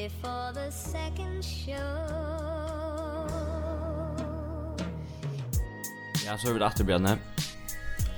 [0.00, 1.96] before the second show.
[6.24, 7.16] Ja, så er vi rett Bjarne.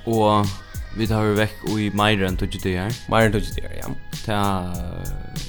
[0.07, 0.47] Og
[0.95, 3.91] vi tar vi vekk i meire enn 20 dager Meir enn 20 dager, ja.
[4.23, 4.39] Ta,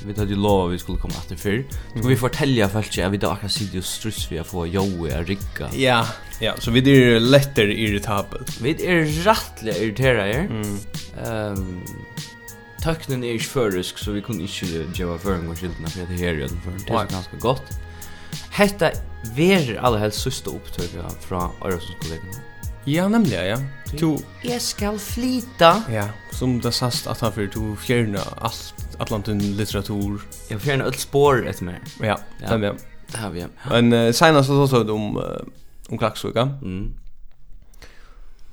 [0.07, 3.13] vi tar jo lov at vi skulle komme etter før Skal vi fortelle folk at
[3.13, 6.01] vi da akkurat sitter og struss vi har få joe og rikka Ja,
[6.43, 8.43] ja, så vi er lettere irritabel.
[8.63, 10.75] Vi er rettelig irriteret her mm.
[11.27, 12.04] um,
[12.85, 16.37] tøknen er ikke førisk, så vi kunne ikke gjøre føring og skiltene for det her
[16.37, 16.83] i den føring.
[16.85, 17.77] Det er ganske godt.
[18.55, 18.91] Hetta
[19.37, 22.43] verer aller helst søste opptøkene fra Øresundskollegen.
[22.87, 23.57] Ja, nemlig, ja.
[24.01, 24.19] Du...
[24.45, 25.73] Jeg skal flyta.
[25.89, 30.21] Ja, som det sast at han fyrir, du fjerna alt, atlantin litteratur.
[30.51, 31.95] Jeg fjerna alt spår etter meg.
[32.03, 32.43] Ja, ja.
[32.43, 32.73] det har vi.
[33.13, 33.49] Det har vi, ja.
[33.71, 35.41] Men uh, senast så sa du om, uh,
[35.89, 36.51] om Klaksvika.
[36.61, 36.93] Mm.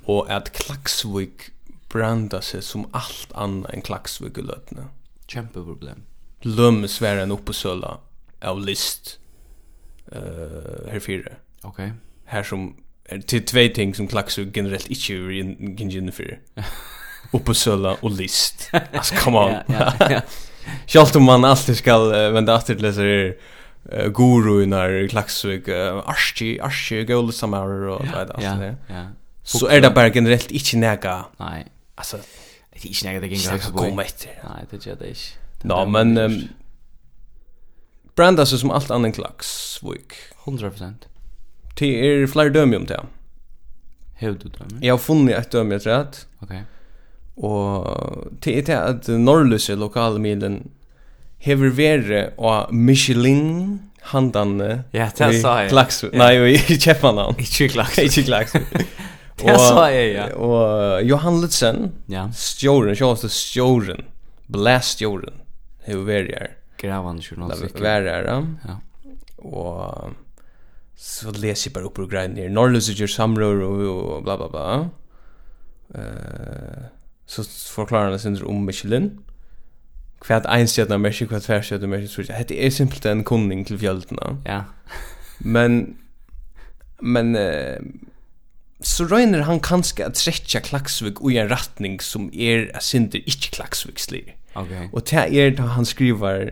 [0.08, 1.51] Og at Klaksvik
[1.92, 4.88] branda seg som allt anna enn klaksvikulötna.
[5.28, 6.04] Kjempe problem.
[6.42, 7.98] Lömme svären upp på sölla
[8.42, 9.18] av list
[10.16, 11.36] uh, her fire.
[11.62, 11.78] Ok.
[11.78, 12.44] Okay.
[12.44, 12.72] Som
[13.06, 16.38] er til tvei ting som klaxu generelt ikke er ingen för.
[17.32, 17.54] Upp på
[18.02, 18.70] og list.
[18.72, 19.50] Altså, come on.
[19.68, 20.20] ja, ja, ja.
[20.86, 23.34] Sjalt om man alltid skal uh, vende atter til så här
[23.92, 28.36] uh, guru när klaxvik uh, archi archi gold summer och så där.
[28.38, 29.06] Ja, ja.
[29.42, 31.24] Så är det bara generellt inte näga.
[31.38, 31.66] Nej.
[31.94, 32.16] Alltså
[32.72, 33.78] det är inte något det gänga högst på.
[33.78, 34.30] Kom efter.
[34.44, 35.20] Nej, det gör det inte.
[35.62, 36.48] Ja, men um,
[38.14, 40.12] branda sig som allt annan klaksvik.
[40.44, 40.94] 100%.
[41.78, 43.00] Det är fler dömi om det.
[44.14, 44.86] Hur du dömi?
[44.86, 46.26] Jag har funnit ett dömi, jag tror att.
[46.38, 46.62] Okej.
[47.34, 47.86] Och
[48.40, 50.70] det är det att Norrlöse lokalmilen
[51.38, 54.60] hever vere og Michelin handan.
[54.92, 55.70] Ja, det sa jeg.
[55.70, 56.14] Klaksvik.
[56.14, 57.34] Nei, i Kjepmanan.
[57.38, 58.04] Ikke klaksvik.
[58.04, 58.86] Ikke klaksvik.
[59.40, 60.26] Det sa jeg, ja.
[60.36, 62.28] Og Johan Lutzen, ja.
[62.32, 64.04] Stjoren, jag måste Stjoren.
[64.46, 65.40] Blast Stjoren.
[65.84, 66.50] Hur är det här?
[66.76, 67.80] Grävande journalistik.
[67.80, 68.76] Vad är det Ja.
[69.38, 70.12] Og
[70.96, 72.36] så leser jeg bare opp og greier ned.
[72.36, 72.54] grejer ner.
[72.54, 74.88] Norrlöser og, og bla bla bla.
[75.94, 76.84] Uh,
[77.26, 77.42] så
[77.74, 79.18] forklarer han sin om Michelin.
[80.22, 82.44] Hva er en Kvärt einstjärna Michelin, kvärt tvärstjärna Michelin.
[82.48, 84.36] Det är simpelt en kunning til fjøltene.
[84.46, 84.64] Ja.
[85.38, 85.96] men
[87.00, 87.76] men uh,
[88.82, 93.56] så røyner han kanskje at trekja Klaksvik i en ratning som er a synder ikkje
[93.56, 94.24] Klaksvikslig.
[94.54, 94.88] Okay.
[94.92, 96.50] Og det er da han skriver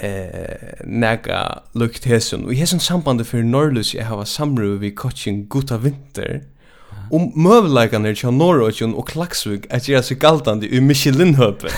[0.00, 1.42] eh, nega
[1.74, 2.46] lukt hesson.
[2.46, 6.40] Og i hesson sambandet for Norrlus jeg hava samru vi kotsin gutta vinter
[7.12, 11.72] om møvleikene til Norrøtjen og Klaksvik er gjerne så galtande i Michelin-høpet.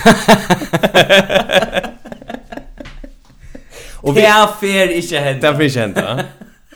[4.05, 4.21] og vi...
[4.21, 5.43] Det fer ikke hendt.
[5.43, 5.99] Det fer ikke hendt,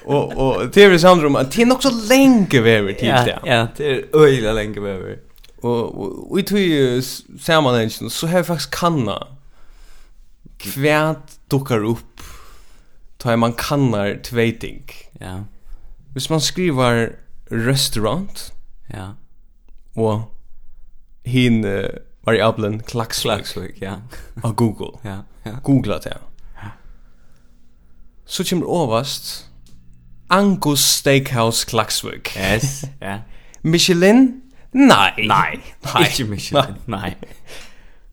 [0.05, 3.67] Og og det er samt rum att det är också länge över tid ja ja
[3.77, 5.19] det är öjla länge över
[5.63, 7.03] Og vi tror ju
[7.41, 9.27] sammanhangen så har faktiskt kanna
[10.77, 11.17] hva
[11.51, 12.23] dukkar upp
[13.23, 14.91] da man kannar tveiting
[15.21, 15.45] ja.
[16.13, 17.09] Hvis man skriver
[17.51, 18.53] restaurant
[18.95, 19.09] ja.
[19.97, 20.23] og
[21.25, 21.85] hin uh,
[22.27, 23.95] variablen klaxlaxlik ja.
[24.43, 24.99] av Google.
[25.05, 25.59] Ja, ja.
[25.63, 26.17] googla det
[28.31, 29.50] så kommer ovast
[30.31, 32.37] Angus Steakhouse Klaksvik.
[32.37, 33.19] Yes, ja.
[33.63, 34.43] Michelin?
[34.73, 35.13] Nei.
[35.27, 36.05] Nei, nei.
[36.07, 37.15] ikke Michelin, nei.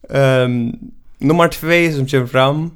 [0.09, 2.72] Um, nummer 2 som kommer fram.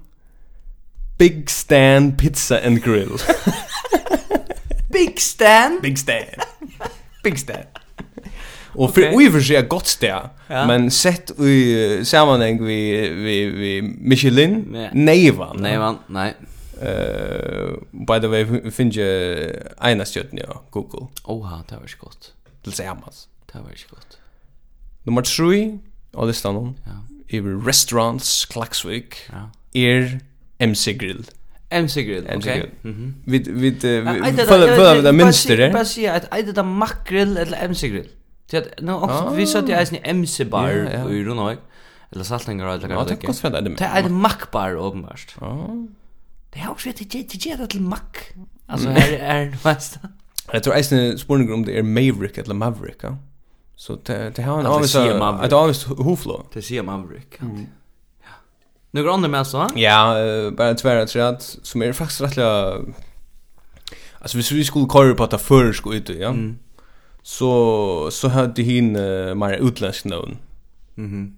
[1.18, 3.18] Big Stan Pizza and Grill.
[4.92, 5.82] Big Stan?
[5.82, 6.26] Big Stan.
[7.24, 7.66] Big Stan.
[8.74, 9.32] Och okay.
[9.32, 10.66] för seg er godt sted, ja.
[10.68, 12.78] men sett i uh, sammenheng vi
[13.10, 14.90] vi vi Michelin, nej.
[14.94, 15.60] Nevan.
[15.60, 16.32] Nevan, nei.
[16.82, 17.78] Uh,
[18.08, 19.52] by the way, finnes jeg
[19.86, 21.12] ena stjøtten, ja, Google.
[21.30, 22.32] Oha, det var ikke godt.
[22.64, 23.28] Til sammans.
[23.54, 24.18] Det var ikke godt.
[25.06, 25.80] Nummer 3,
[26.14, 26.98] og det stann ja.
[27.30, 29.46] i restaurants, Klaksvik, ja.
[29.76, 30.18] er
[30.68, 31.22] MC Grill.
[31.72, 32.36] MC Grill, ok.
[32.36, 32.70] MC Grill.
[32.84, 33.32] Mm -hmm.
[33.32, 35.72] Vi, vi, vi, føler vi det minster, det?
[35.72, 38.10] Bare sier at er det da Makgrill eller MC Grill?
[38.82, 40.70] Nå, vi satt i eisen i MC Bar,
[41.04, 41.56] og i Rundhøy,
[42.12, 43.00] eller Saltengar, eller hva det.
[43.00, 43.80] Ja, det er godt for det er det.
[43.80, 45.36] Det er det Makbar, åpenbart.
[45.42, 45.68] Ja,
[46.54, 48.18] Det har också ett ett ett till mack.
[48.66, 50.00] Alltså är är fast.
[50.54, 53.02] Jag tror Eisen spårning om det är Maverick eller Maverick.
[53.76, 56.46] Så det det har en avis ett avis hoflo.
[56.54, 57.34] Det ser Maverick.
[57.40, 57.46] Ja.
[58.92, 59.68] Nu går med så?
[59.76, 60.16] Ja,
[60.58, 62.76] bara tvärra tror jag som är faktiskt rättliga
[64.20, 66.36] Alltså hvis vi skulle köra på att ta försk ut ja.
[67.24, 68.92] Så så hade hin
[69.40, 70.38] mer utländsk någon.
[70.96, 71.36] Mhm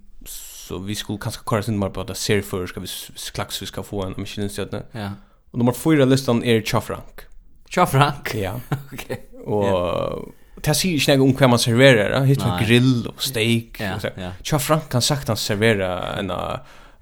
[0.68, 2.88] så vi skulle kanske köra sin på att ser för ska vi
[3.34, 4.82] klax vi ska få en Michelin stjärna.
[4.92, 5.12] Ja.
[5.52, 7.22] Och nummer 4 listan är Chafrank.
[7.70, 8.36] Chafrank.
[8.36, 8.60] Ja.
[8.94, 9.30] Okej.
[9.46, 10.34] Och
[10.64, 13.82] Det sier ikke noe om hva man serverer, hitt med grill og steak.
[13.82, 14.30] Ja, ja.
[14.46, 15.90] Tja Frank kan sagt han servera
[16.20, 16.32] en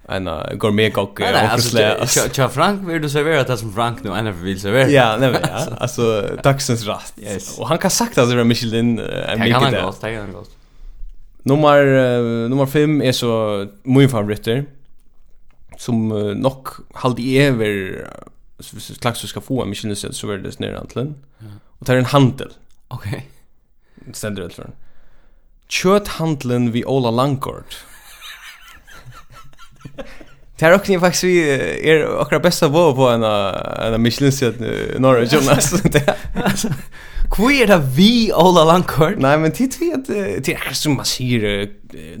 [0.08, 4.60] en gourmetkock och så Tja Frank vill du servera det som Frank nu ända vill
[4.60, 4.88] servera.
[4.88, 5.42] Ja, nej men
[5.78, 7.14] alltså dagsens rast.
[7.58, 10.32] Och han kan sagt att det är Michelin en kan Han kan gott, han kan
[10.32, 10.50] gott.
[11.42, 14.64] Nummer uh, nummer 5 är så min favoriter
[15.78, 18.04] som uh, nog halde över
[18.60, 21.14] så slags du ska få en Michelin så är det snär antlen.
[21.38, 21.46] Ja.
[21.78, 22.52] Och tar en handel.
[22.88, 23.28] Okej.
[24.00, 24.12] Okay.
[24.12, 24.70] Ständer det för.
[25.68, 27.84] Kött handeln vi Ola Langkort.
[30.58, 31.50] Det är också faktiskt vi
[31.90, 33.22] är våra bästa vår på en
[33.94, 34.60] en Michelin-sett
[35.00, 35.82] norra Jonas.
[37.32, 39.16] Hvor er det vi, Ola Langkort?
[39.22, 40.08] Nei, men tid vi at
[40.44, 41.64] det er som man sier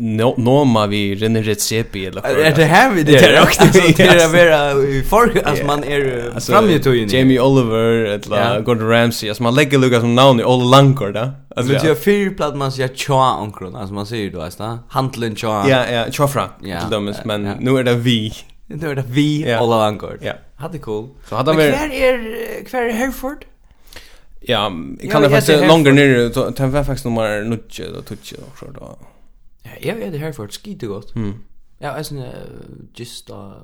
[0.00, 2.66] Noma vi renner et sepi eller Er det?
[2.68, 6.80] Her vi det er også Det er vera i For Altså man er framme i
[6.82, 7.12] tøyen.
[7.12, 11.72] Jamie Oliver Eller Gordon Ramsay Altså man legger lukka som navn i Ola Langkort Alltså
[11.72, 15.62] det er fyra platt man sier tja omkron Altså man säger då Alltså handlen tja.
[15.68, 18.32] Ja, ja, tja fra Till dem Men nu är det vi.
[18.68, 20.24] Nu er det vi Ola Langkort.
[20.24, 21.08] Ja, hade cool.
[21.28, 23.44] Så hade vi Men kvar är Kvar är Herford?
[24.44, 27.58] Ja, jag kan det faktiskt längre ner det var faktiskt nummer 9
[27.94, 28.98] då touch och så då.
[29.62, 31.14] Ja, jeg är det här för skit gott.
[31.14, 31.34] Mm.
[31.78, 32.14] Ja, jeg alltså
[32.94, 33.62] just da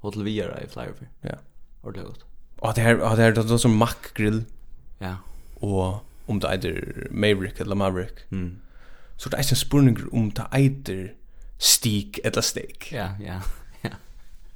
[0.00, 0.94] Hotel Viera i Flyer.
[1.20, 1.38] Ja.
[1.80, 2.24] Och det gott.
[2.58, 4.44] Och det här och det här då som Mac grill.
[4.98, 5.16] Ja.
[5.54, 8.30] Och om det är Maverick eller Maverick.
[8.30, 8.56] Mm.
[9.16, 11.14] Så det är en spurning om det är
[11.58, 12.92] steak eller steak.
[12.92, 13.40] Ja, ja.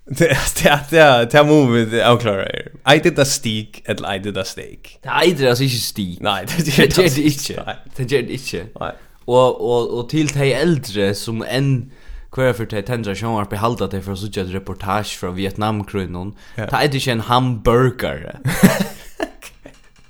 [0.07, 2.49] Det är det är det är movie och klara.
[2.95, 4.99] I did a steak at I did a steak.
[5.03, 6.19] Det är alltså inte steak.
[6.21, 7.77] Nej, det är det inte.
[7.97, 8.67] Det är det inte.
[8.81, 8.93] Nej.
[9.25, 11.91] Och och och till de äldre som en
[12.31, 16.37] kvar för te tendra sjónar på halda te för sådär reportage från Vietnam krönon.
[16.57, 18.39] Det är det en hamburger.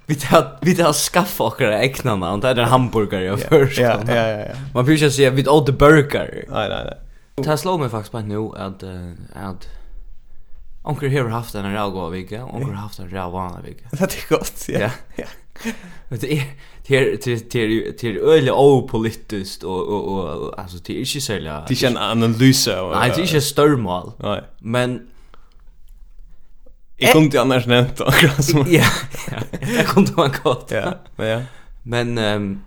[0.06, 2.40] Vi tar vi tar skaffa och det äckna namn.
[2.40, 3.78] Det är en hamburgare först.
[3.78, 4.46] Ja, ja, ja.
[4.74, 6.44] Man vill ju säga vi åt the burger.
[6.48, 6.98] Nej, nej, nej.
[7.34, 8.82] Det Ta slå mig faktiskt på nu att
[9.34, 9.68] att
[10.84, 13.88] Onkel har haft en räv gåva vecka, onkel har haft en räv vana vecka.
[13.90, 14.64] Det är gott.
[14.68, 14.90] Ja.
[15.16, 15.24] Ja.
[16.08, 16.44] Men Det är
[16.82, 21.82] till till till till öle opolitiskt och och och alltså det är inte så Det
[21.82, 22.66] är en analys.
[22.66, 24.12] Nej, det är inte störmal.
[24.18, 24.42] Nej.
[24.58, 25.08] Men
[26.96, 28.04] Jag kom till annars nämnt då.
[28.66, 28.84] Ja,
[29.30, 29.40] ja.
[29.76, 30.70] Jag kom till en kort.
[30.70, 31.42] Ja, men ja.
[31.82, 32.60] Men ehm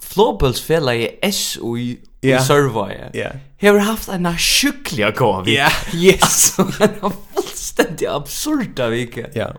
[0.00, 3.10] Flopels fälla i SOI i server.
[3.12, 3.30] Ja
[3.68, 5.48] har haft en sjukliga gåva.
[5.48, 5.70] Ja.
[5.94, 6.56] Yes.
[6.80, 9.26] En fullständigt absurda vecka.
[9.34, 9.52] Ja.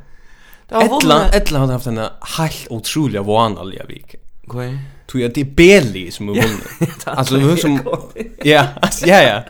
[0.81, 1.97] Ettla, ettla har haft en
[2.38, 4.17] helt otroliga vanliga vecka.
[4.47, 4.77] Okej.
[5.07, 7.05] Tror jag det är Beli som har vunnit.
[7.05, 7.79] Alltså hur som
[8.44, 8.67] Ja,
[9.05, 9.44] ja ja.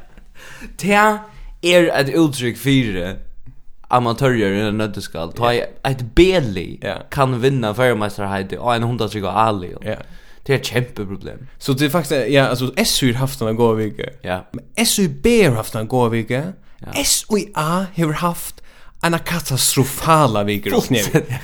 [0.78, 0.94] Det
[1.62, 3.18] är ett uttryck för
[3.88, 5.34] amatörer i en nötteskal.
[5.34, 6.80] Ta ett Belly
[7.10, 9.76] kan vinna förmästarhet och en hundratrygg av Ali.
[9.82, 9.96] Ja.
[10.44, 11.48] Det är ett kämpeproblem.
[11.58, 14.04] Så det är faktiskt, ja, alltså SU har haft en gåa vika.
[14.22, 14.46] Ja.
[14.52, 16.54] Men SUB har haft en gåa vika.
[16.78, 17.04] Ja.
[17.04, 18.64] SUA har haft
[19.02, 20.70] en katastrofala vika.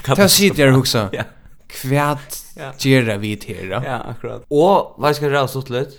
[0.06, 1.10] Det här sitter jag och huxar.
[1.12, 1.24] Ja.
[1.68, 2.36] Kvärt
[2.78, 3.82] gera vid här.
[3.86, 4.46] Ja, akkurat.
[4.48, 5.92] Och vad ska det ha stått lite?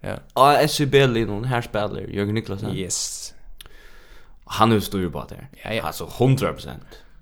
[0.00, 0.16] Ja.
[0.32, 2.76] Och SUB-linjen, här spelar Jörgen Niklasen.
[2.76, 3.34] Yes.
[4.44, 5.46] Han är stor på det.
[5.64, 5.82] Ja, ja.
[5.82, 6.66] Alltså 100%.
[6.66, 6.74] Uh,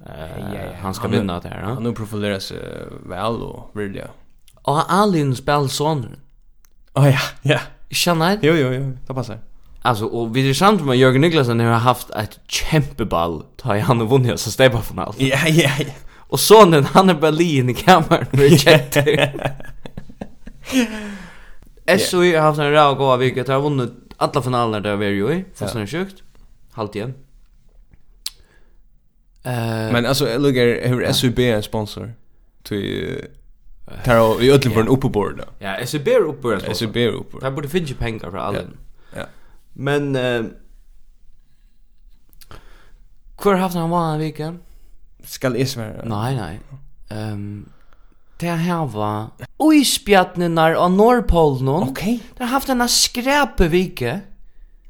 [0.07, 0.77] ja, ja, ja.
[0.83, 1.63] Han ska vinna det här.
[1.63, 2.59] Han har profilerat sig
[3.07, 4.09] väl och vill jag.
[4.63, 6.17] Og Alin spiller sonen.
[6.95, 7.59] Oh, ja, ja.
[7.91, 8.39] Kjenner jeg?
[8.43, 9.39] Jo, jo, jo, det passer.
[9.83, 14.01] Alltså och vi är samt med Jörgen Niklasson har haft ett kämpeball ta i han
[14.01, 15.21] och vunnit så stäppa för allt.
[15.21, 15.85] Ja, ja, ja.
[16.17, 18.97] Och sonen han är Berlin i kameran med chat.
[22.01, 25.33] SOI har haft en rau goa vilket har vunnit alla finaler där vi är ju
[25.33, 26.23] i, fast det är sjukt.
[26.73, 27.15] Halt igen.
[29.47, 32.13] Uh, Men alltså, lugger, hur SUB är en sponsor?
[32.63, 33.25] Till
[34.05, 35.45] tar i ödlen för en uppebord då.
[35.59, 36.63] Ja, är så ber uppebord.
[36.63, 37.43] Är så ber uppebord.
[37.43, 38.59] Där borde finnas pengar för alla.
[39.17, 39.25] Ja.
[39.73, 40.43] Men eh
[43.39, 44.57] Kvar haft en vanlig vecka?
[45.25, 46.05] Skal jag svara?
[46.05, 46.61] Nej, nej.
[47.09, 47.69] Ehm
[48.37, 51.69] Det här var Oisbjörnarna av Norrpolen.
[51.69, 52.23] Okej.
[52.37, 54.21] Det har haft en skräpe vike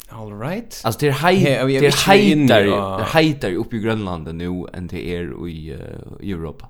[0.08, 0.80] All right.
[0.84, 2.60] Alltså det är hej det är hejtar.
[2.62, 6.68] Det är hejtar uppe i Grönland nu än det är i Europa.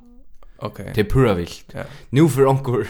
[0.61, 0.93] Okej.
[0.95, 1.65] Det är pura vilt.
[1.73, 1.83] Ja.
[2.11, 2.87] Nu för onkor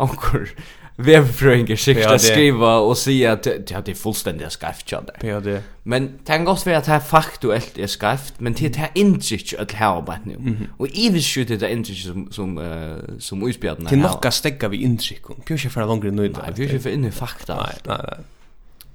[0.00, 0.48] ankor
[0.96, 5.26] Vevfröingar sikta skriva och säga att ja, det är fullständigt skarft ja det.
[5.26, 5.62] Ja det.
[5.82, 9.96] Men tänk oss vi att här faktuellt är skarft, men det här intryck att här
[9.96, 10.56] och bara nu.
[10.76, 13.90] Och i vis skjuter det intryck som som uh, som utspjärden här.
[13.90, 15.22] Till några stäcka vi intryck.
[15.44, 16.10] Pjösche för långt nu.
[16.10, 17.56] Nej, pjösche för inne fakta.
[17.56, 18.24] Nej, nej, nej.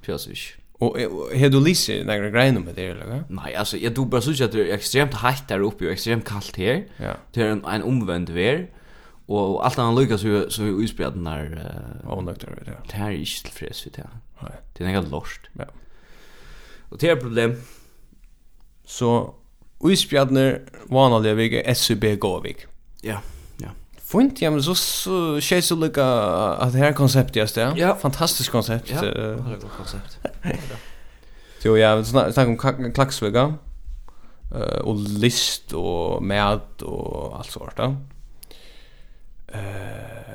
[0.02, 0.56] Pjösche.
[0.80, 0.98] Och
[1.38, 3.24] har du lyser några grejer med det eller?
[3.28, 6.24] Nei, altså, jeg tror bare synes at det er ekstremt hett der oppe, og ekstremt
[6.24, 6.82] kaldt her.
[7.00, 7.14] Ja.
[7.34, 8.66] Det er en, en omvänd vär.
[9.26, 11.44] Och allt annat lyckas så så vi utspelar den där
[12.04, 12.72] uh, avnöktar det.
[12.90, 14.08] Det här är inte tillfreds vid det.
[14.42, 14.52] Nej.
[14.78, 15.40] Det er något lort.
[15.52, 15.64] Ja.
[16.88, 17.54] Och det är problem.
[18.84, 19.34] Så
[19.84, 22.66] utspelar vanliga er SUB Gåvik.
[23.02, 23.20] Ja.
[24.06, 24.74] Fint, ja, men så
[25.40, 27.72] tjej så lika att det här konceptet just det.
[27.76, 27.96] Ja.
[27.96, 28.90] Fantastiskt koncept.
[28.94, 30.18] Ja, det är ett koncept.
[31.62, 33.54] Jo, ja, vi snackar om klaxvega.
[34.54, 37.96] Eh og list og mat og alt sånt där.
[39.54, 40.26] Eh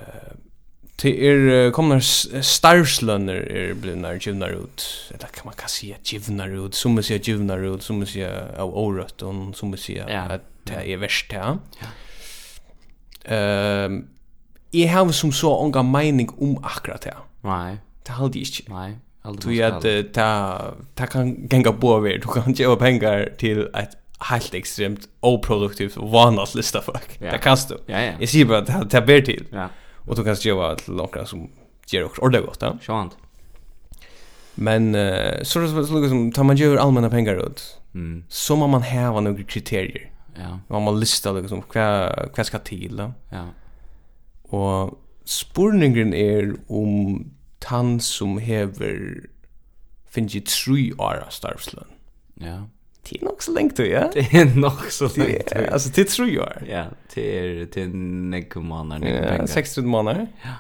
[0.97, 4.83] Til er kommer starslöner er blinnar givnar ut.
[5.09, 8.59] Eller kan man kan säga givnar ut, som man säger givnar ut, som man säger
[8.59, 11.57] av orött og som man säger at det är ja.
[11.81, 11.87] Ja.
[13.25, 14.07] Ehm
[14.73, 17.13] Jeg har som så onga mening om akkurat det.
[17.43, 17.77] Nei.
[18.07, 18.69] Det halde jeg ikke.
[18.71, 18.91] Nei.
[19.43, 20.27] Du er at ta,
[20.95, 23.97] ta kan genga på over, du kan gjøre pengar til et
[24.29, 27.17] helt ekstremt oproduktivt og vanligt lista folk.
[27.21, 27.31] Ja.
[27.31, 27.75] Det kan du.
[27.89, 28.13] Ja, ja.
[28.19, 29.45] Jeg sier bare at det ber til.
[29.53, 29.67] Ja.
[30.07, 31.49] Og du kan gjøre til noen som
[31.89, 32.63] gjør dere ordentlig godt.
[32.63, 32.71] Ja.
[32.81, 33.17] Sjant.
[34.55, 37.61] Men uh, så er det som, ta man gjør allmänna pengar ut,
[37.93, 38.23] mm.
[38.29, 40.09] så må man hava noen kriterier.
[40.37, 40.57] Ja.
[40.69, 41.87] Man må lista liksom hva
[42.31, 42.97] hva skal til.
[42.97, 43.09] Da.
[43.31, 43.45] Ja.
[44.51, 49.27] Og spurningen er om tann som hever
[50.11, 51.25] finnes tru tre år.
[52.41, 52.59] Ja.
[53.01, 54.07] Det er nok så lengt du, ja?
[54.13, 55.59] Det er nok så lengt du.
[55.59, 56.63] Altså, det er tru år.
[56.67, 56.83] Ja,
[57.15, 59.41] det er til nekke måneder, nekke penger.
[59.41, 60.27] Ja, 16 måneder.
[60.45, 60.59] Ja.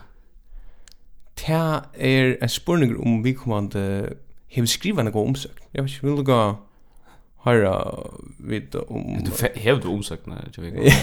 [1.41, 4.15] Det er en spurning om vi kommer til
[4.47, 5.63] hevskrivan og gå omsøkt.
[5.73, 6.41] Jeg vet ikke, vil du gå
[7.43, 7.95] höra
[8.39, 10.93] vid om du hävd omsökna jag vet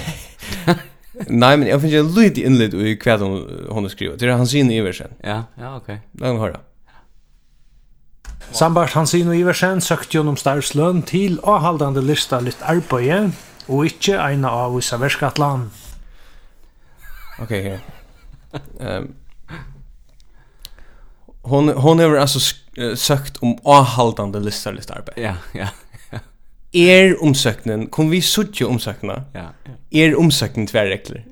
[1.27, 4.17] Nej men jag finner en lite inled i kvad hon hon skriver.
[4.17, 5.11] Det är han sin Iversen.
[5.23, 6.01] Ja, ja okej.
[6.15, 6.29] Okay.
[6.29, 6.61] hör höra.
[8.53, 13.35] Sambart Hansino Iversen søkte om starvsløn til avhaldande lista litt arbeid,
[13.69, 15.69] og inte eina av vissa verskatlan.
[17.43, 17.81] Ok, her.
[18.81, 19.15] Um,
[21.43, 22.41] hon, hon har altså
[22.97, 25.21] søkt om avhaldande lista litt arbeid.
[25.21, 25.69] Ja, ja
[26.75, 29.77] er omsøknen, kom vi suttje omsøkna, ja, ja.
[30.05, 31.23] er omsøknen tverrekler.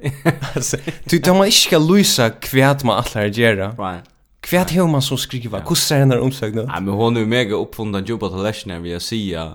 [1.10, 4.08] du, da man ikke skal lysa hva man atler gjerra, right.
[4.48, 4.72] hva right.
[4.72, 6.70] hva man så skriva, hvordan er denne omsøknen?
[6.70, 9.46] Ja, men hun er jo mega oppfunnet jobba til lesjen her, vil jeg sija,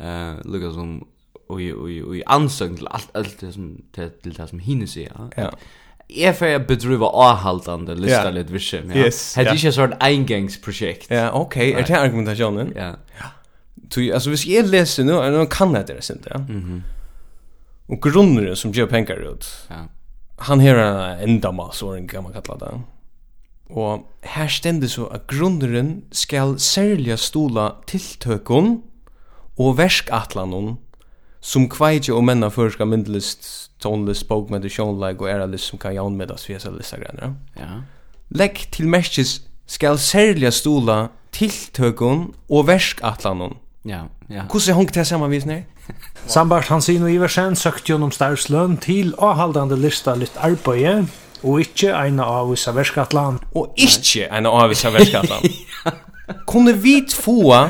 [0.00, 0.96] uh, lukka som,
[1.50, 5.30] og i ansøkn til alt, alt det som, til, til det som hinne sija.
[5.38, 5.52] Ja.
[6.10, 8.96] Jeg får jeg bedriva avhaldande lista litt virksomhet.
[8.98, 9.06] Ja.
[9.06, 9.58] Yes, Hette ja.
[9.60, 11.10] ikke et sånt engangsprosjekt.
[11.14, 12.72] Ja, ok, er det argumentasjonen?
[12.74, 12.96] Ja.
[13.20, 13.36] Ja.
[13.90, 16.38] Tui, alltså hvis jeg leser nu, er noen kan det sint, ja.
[16.38, 16.80] Mm -hmm.
[17.88, 19.88] Og grunneren som gjør penger ut, ja.
[20.38, 22.80] han her er en endamalsåring, kan man kalla det.
[23.70, 28.82] Og her stender så at grunneren skal særlig stola tiltøkken
[29.58, 30.78] og verskatlanen
[31.40, 36.70] som kveitje og menna førska myndelist, tonelist, bokmedisjonleik og eralist som kan jaunmedas vi hesa
[36.70, 37.34] lista greiner.
[37.56, 37.80] Ja.
[38.30, 44.42] Legg til merkes skal særlig stola tiltøkken og verskatlanen Ja, ja.
[44.50, 45.62] Hvordan hongt det sammen vis visner?
[46.26, 51.08] Sambart Hansino Iversen søkte gjennom till til avhaldande lista litt arbeid,
[51.42, 53.40] og ikke en av vissa verskatlan.
[53.54, 55.42] Og ikke en av vissa verskatlan.
[56.46, 57.68] Kunne vi få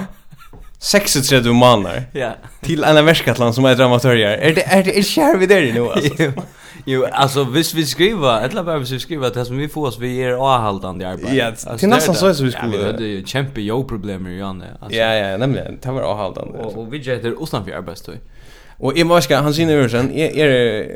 [0.81, 2.33] 36 måneder ja.
[2.64, 4.31] til en verskatlan som er dramatørjer?
[4.31, 6.33] Er det, er det, er det kjær vi der nu altså?
[6.91, 10.23] Jo, alltså visst vi skriver, eller bara vi skriver det som vi får oss vi
[10.23, 11.35] är avhållande arbete.
[11.37, 12.77] Ja, det är nästan så som vi skulle.
[12.77, 14.67] Ja, det är ju kämpe jo problem ju Janne.
[14.91, 16.59] Ja, ja, nämligen det var avhållande.
[16.59, 18.19] Och vi heter Oslan för arbetstid.
[18.79, 20.89] Och i varska han syns ju sen är är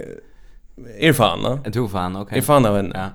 [0.99, 1.61] är fan.
[1.65, 2.39] En to fan, okej.
[2.39, 2.93] Är fan av en.
[2.95, 3.11] Ja.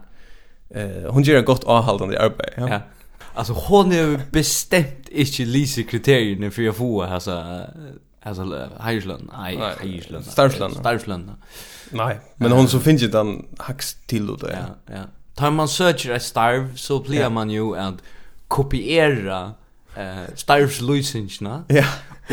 [0.79, 2.53] Eh, hon gör gott avhållande arbete.
[2.57, 2.79] Ja.
[3.33, 7.61] Alltså hon är bestämt inte lise kriterierna för jag får alltså
[8.29, 9.31] alltså Heislön.
[9.37, 10.23] Nej, Heislön.
[10.23, 10.71] Starflön.
[10.75, 11.31] Starflön.
[11.89, 14.57] Nej, men hon så finns ju den hacks till det.
[14.87, 15.01] Ja, ja.
[15.35, 17.29] Tar man searcher ett starv så blir ja.
[17.29, 17.95] man ju att
[18.47, 19.53] kopiera
[19.95, 21.63] eh starvs lösningarna.
[21.67, 21.85] Ja.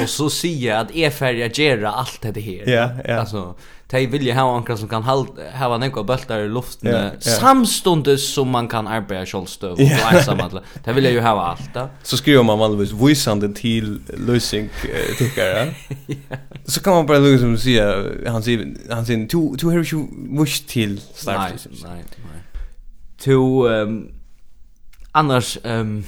[0.03, 2.69] Och så säger att är färdiga gera allt det här.
[2.69, 3.21] Ja, ja.
[3.21, 3.55] Alltså
[3.91, 7.39] de ju ha ankra som kan ha nekva bultar i luften yeah, yeah.
[7.41, 10.15] samstundes som man kan arbeida kjolstøv og yeah.
[10.15, 10.63] ensamhandla.
[10.85, 11.87] De vilja jo ha alt da.
[12.03, 15.69] Så skriver man vanligvis visande til løsning uh, tykkare.
[16.73, 20.03] Så kan man bara lukka som sier, han sier, han sier, du, du har ikke
[20.35, 21.69] vurs til start.
[21.83, 22.41] Nei, nei, nei.
[23.23, 24.09] To, um,
[25.15, 26.01] annars, um,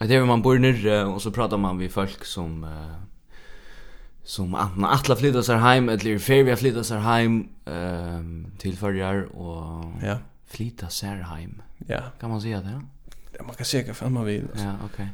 [0.00, 2.64] det er man bor nere, og så pratar man vid folk som...
[2.64, 3.05] Uh,
[4.26, 9.84] som antingen atla flytta sig hem eller färja flytta sig hem ehm till förjar och
[10.02, 11.62] ja flytta sig hem.
[11.86, 12.00] Ja.
[12.20, 12.80] Kan man säga det?
[13.38, 14.44] Ja, man kan säga vad man vill.
[14.54, 14.88] Ja, okej.
[14.94, 15.06] Okay.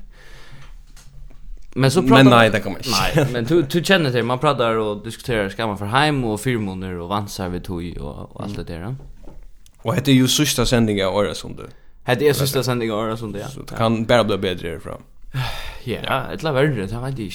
[1.74, 2.90] Men så pratar Men nej, det kommer inte.
[2.90, 6.40] Nej, men du du känner det man pratar och diskuterar ska man för hem och
[6.40, 8.96] firmoner och vansar vi tog och, och allt det där.
[9.82, 11.68] Och det är ju sista sändningen av året som du.
[12.04, 13.38] Det är sista sändningen av året som det.
[13.38, 13.48] Ja.
[13.48, 15.02] Så det kan bara bli bättre härifrån.
[15.84, 17.32] Ja, ett la värre, det vet jag inte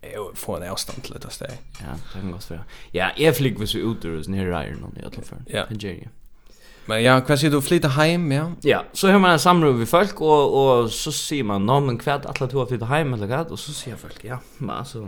[0.00, 1.50] jag får en avstånd till detta steg.
[1.80, 2.58] Ja, det kan gå så.
[2.92, 5.38] Ja, jag flyger så ut ur så nere i någon i alla fall.
[5.46, 5.64] Ja.
[5.70, 6.08] Nigeria.
[6.90, 8.44] Men ja, hva sier du, flytta hem, ja?
[8.66, 11.98] Ja, så har man en samråd med folk, og, og så sier man, nå, men
[12.00, 13.42] hva er alle to har flytta heim, eller hva?
[13.46, 15.04] Og så sier folk, ja, men altså...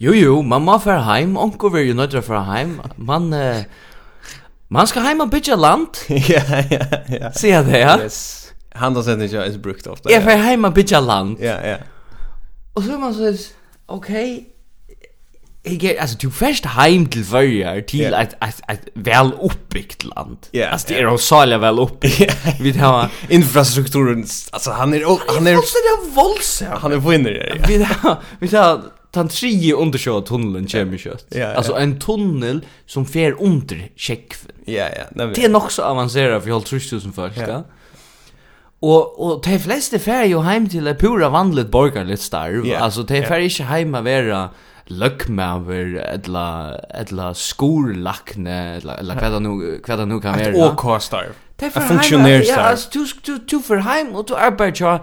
[0.00, 3.32] Jo, jo, man må fære heim, onko vil jo nødre fære heim, man...
[3.36, 3.64] Eh,
[4.70, 6.04] man skal heim og bytja land.
[6.34, 7.32] ja, ja, ja.
[7.34, 7.96] Sier det, ja?
[8.04, 8.20] Yes.
[8.78, 10.12] Handelsendingen er brukt ofta.
[10.12, 11.40] Ja, fære heim og bytja land.
[11.42, 11.80] Ja, ja.
[12.74, 13.52] Og så er man så,
[13.88, 14.40] okay,
[15.64, 18.22] Jeg er, altså, du først heim til Førjar, til yeah.
[18.22, 20.36] et, et, et vel oppbyggt land.
[20.56, 22.46] Yeah, altså, det er jo særlig vel oppbyggt.
[22.64, 25.04] Vi tar infrastrukturen, altså, han er...
[25.34, 26.78] Han er også det voldsomt.
[26.80, 27.58] Han er vinner, ja.
[27.66, 28.80] Vi tar, vi tar,
[29.14, 31.26] den tredje undersjøa tunnelen kommer kjøtt.
[31.34, 31.52] ja.
[31.52, 34.54] altså, en tunnel som fer under kjekkven.
[34.66, 35.10] Ja, ja.
[35.34, 37.48] Det er nok så avanseret for 12 000 folk, ja.
[37.48, 37.62] Yeah.
[38.82, 42.66] Og og de fleste fer jo heim til ett pura vanligt borgerligt starv.
[42.66, 42.84] Yeah.
[42.84, 43.44] Altså de fär yeah.
[43.44, 44.48] inte heim att vera
[44.86, 50.70] lökmaver eller eller skolakne eller eller vad det nu vad det nu kan vara.
[50.70, 51.26] Och kostar.
[51.56, 55.00] Det för funktionär Ja, alltså du du du för hem och du arbetar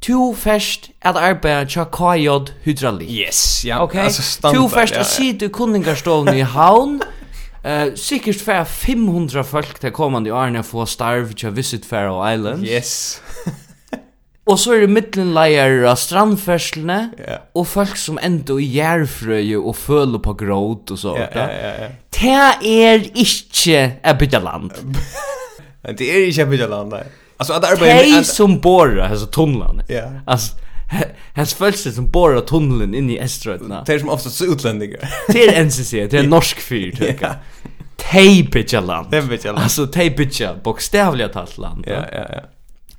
[0.00, 3.10] Tu fest at arbeida tja kajod hydraulik.
[3.10, 3.82] Yes, ja.
[3.82, 4.04] Okay?
[4.04, 4.62] Altså standard.
[4.62, 5.04] Tu fest at ja, ja.
[5.04, 7.00] sitte i kunningarstolen i haun.
[7.66, 12.70] Eh, sikkert fer 500 folk til kommande åren att få starv till Visit Faroe Islands.
[12.70, 13.22] Yes.
[14.46, 17.40] Og så er det middelenleier av strandferslene, yeah.
[17.58, 21.16] og folk som enda i jærfrøye og føler på gråt og så.
[21.18, 21.72] Ja, ja, ja.
[21.80, 21.96] yeah.
[22.14, 24.70] Det er ikke et bygdeland.
[25.98, 27.02] det er ikke et land nei.
[27.38, 29.82] Alltså att arbeta Det er som bor, altså, tunnelene.
[29.90, 30.22] Yeah.
[30.26, 30.54] Altså,
[31.38, 33.82] hans følelse som borer tunnelen inn i Estrødna.
[33.86, 35.06] Det er som oftast utlendingar.
[35.32, 37.36] det er NCC, det er norsk fyr, tøkka.
[38.00, 39.10] Tei bitja land.
[39.10, 39.64] Tei bitja land.
[39.64, 41.86] Altså, tei bitja, bokstavlig talt land.
[41.90, 42.44] Ja, ja, ja.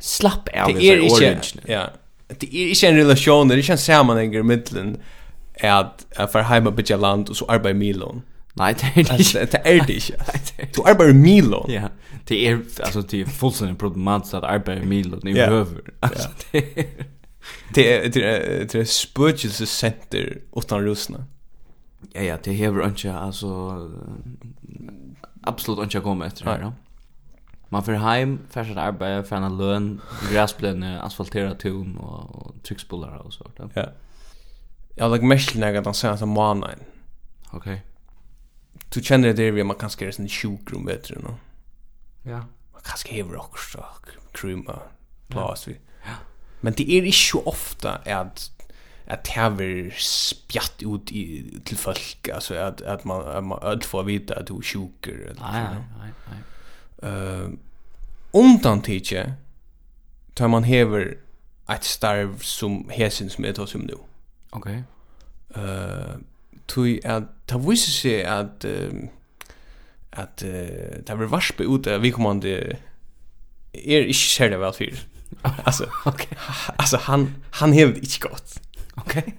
[0.03, 1.87] Slapp av det er ikke, ja.
[2.27, 4.97] Det er ikke en relasjon, det er ikke en sammenhenger i middelen
[5.57, 8.19] at jeg får heima bitja land og så arbeid milon.
[8.57, 9.45] Nei, det er det ikke.
[9.45, 10.67] Det er det ikke.
[10.75, 11.65] Du arbeider i Milo.
[11.69, 11.87] Ja,
[12.29, 15.91] det er, altså, det er fullstendig problematisk at arbeider i Milo, det er jo høver.
[16.01, 16.83] Altså, det er
[17.73, 21.25] det är det är det spiritual center utan rusna.
[22.13, 23.91] Ja ja, det här runt jag alltså
[25.41, 26.73] absolut inte komma efter här Ja.
[27.69, 33.33] Man för hem, sitt arbete, för en lön, gräsplänne, asfaltera tun och, och tryckspullar och
[33.33, 33.59] sånt.
[33.73, 33.85] Ja.
[34.95, 36.79] Jag lägger mest när jag säger som månaden.
[37.51, 37.83] Okej.
[38.89, 41.35] Du känner det vi man kanske är sån sjukrum bättre nu.
[42.31, 42.37] Ja.
[42.73, 43.85] Man kanske hever också
[44.31, 44.79] krymma
[45.27, 45.71] plats vi.
[45.71, 45.86] Ja
[46.61, 48.51] Men det er ikke så ofte at
[49.07, 49.53] at det har
[50.03, 51.21] spjatt ut i,
[51.65, 55.21] til folk, altså at, at man, at man at får vite at du er sjuker.
[55.39, 56.41] Nei, nei, nei.
[57.07, 57.55] Eh
[58.37, 59.33] undan tidsje,
[60.35, 61.13] tar man hever
[61.71, 63.99] et starv som hesen som er tar som nu.
[64.51, 64.69] Ok.
[65.57, 66.19] Uh,
[66.67, 69.07] tui at, ta viser seg at, uh,
[70.11, 72.53] at uh, ta har vært varspe ut av vi kommande
[73.73, 75.05] er ikke særlig vel fyrir.
[75.63, 76.27] alltså okej.
[76.31, 76.37] Okay.
[76.75, 78.59] Alltså han han hevde inte gott.
[78.95, 79.19] Okej.
[79.19, 79.33] Okay.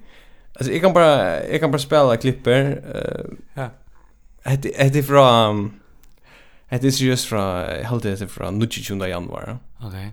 [0.54, 2.62] Alltså jag kan bara jag kan bara spela klipper.
[2.94, 3.70] Uh, ja.
[4.56, 5.80] Det det är från
[6.68, 9.56] Det är just från helt det är från 22 januari.
[9.76, 9.88] Okej.
[9.88, 10.10] Okay.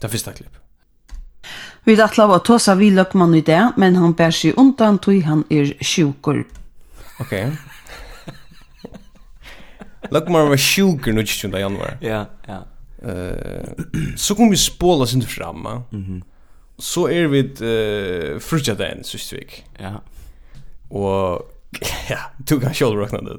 [0.00, 0.56] Det första klipp.
[1.84, 5.44] Vi dattla var tosa vi løkmann i det, men han bär sig undan tog han
[5.50, 6.44] er sjukur.
[7.20, 7.44] Okej.
[7.44, 7.56] Okay.
[10.10, 11.96] Løkmann var sjukur 22 januari.
[12.00, 12.66] Ja, ja.
[13.02, 13.68] Eh,
[14.16, 15.82] så kom vi spola sin framma.
[15.90, 16.22] Mhm.
[16.78, 19.34] Så är vi eh frutja den sist.
[19.78, 20.02] Ja.
[20.88, 21.52] Och
[22.08, 23.38] ja, du kan själv räkna det.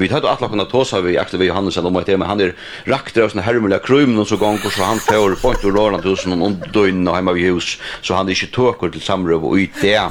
[0.00, 3.22] Vi hade alla kunna ta vi Axel vi Johannes om att men han är rakter
[3.22, 6.26] av såna härmliga krym och så gång och så han får på och rörande hus
[6.26, 9.54] någon och døgn och hemma vid hus så han är inte tåkor till samröv och
[9.54, 10.02] ut det.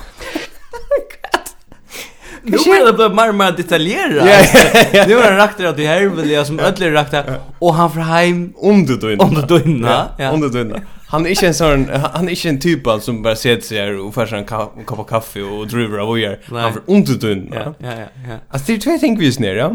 [2.44, 5.08] Nu är det bara mer och mer detaljerat.
[5.08, 8.54] Nu har han rakt det till helvete som ödler rakt det och han får hem
[8.62, 10.06] under du Under inne.
[10.18, 10.36] Ja.
[10.36, 10.82] du då inne.
[11.08, 13.78] Han är inte en sån han är inte en typ av som bara sätter sig
[13.78, 16.40] här och färsar en kopp kaffe och driver av och gör.
[16.52, 17.56] Han får under du då inne.
[17.56, 17.94] Ja ja
[18.30, 18.36] ja.
[18.50, 19.58] Alltså det är två ting vi är nere.
[19.58, 19.72] Ja.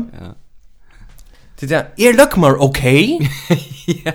[1.60, 3.30] Det där är luckmar okej.
[4.04, 4.12] Ja.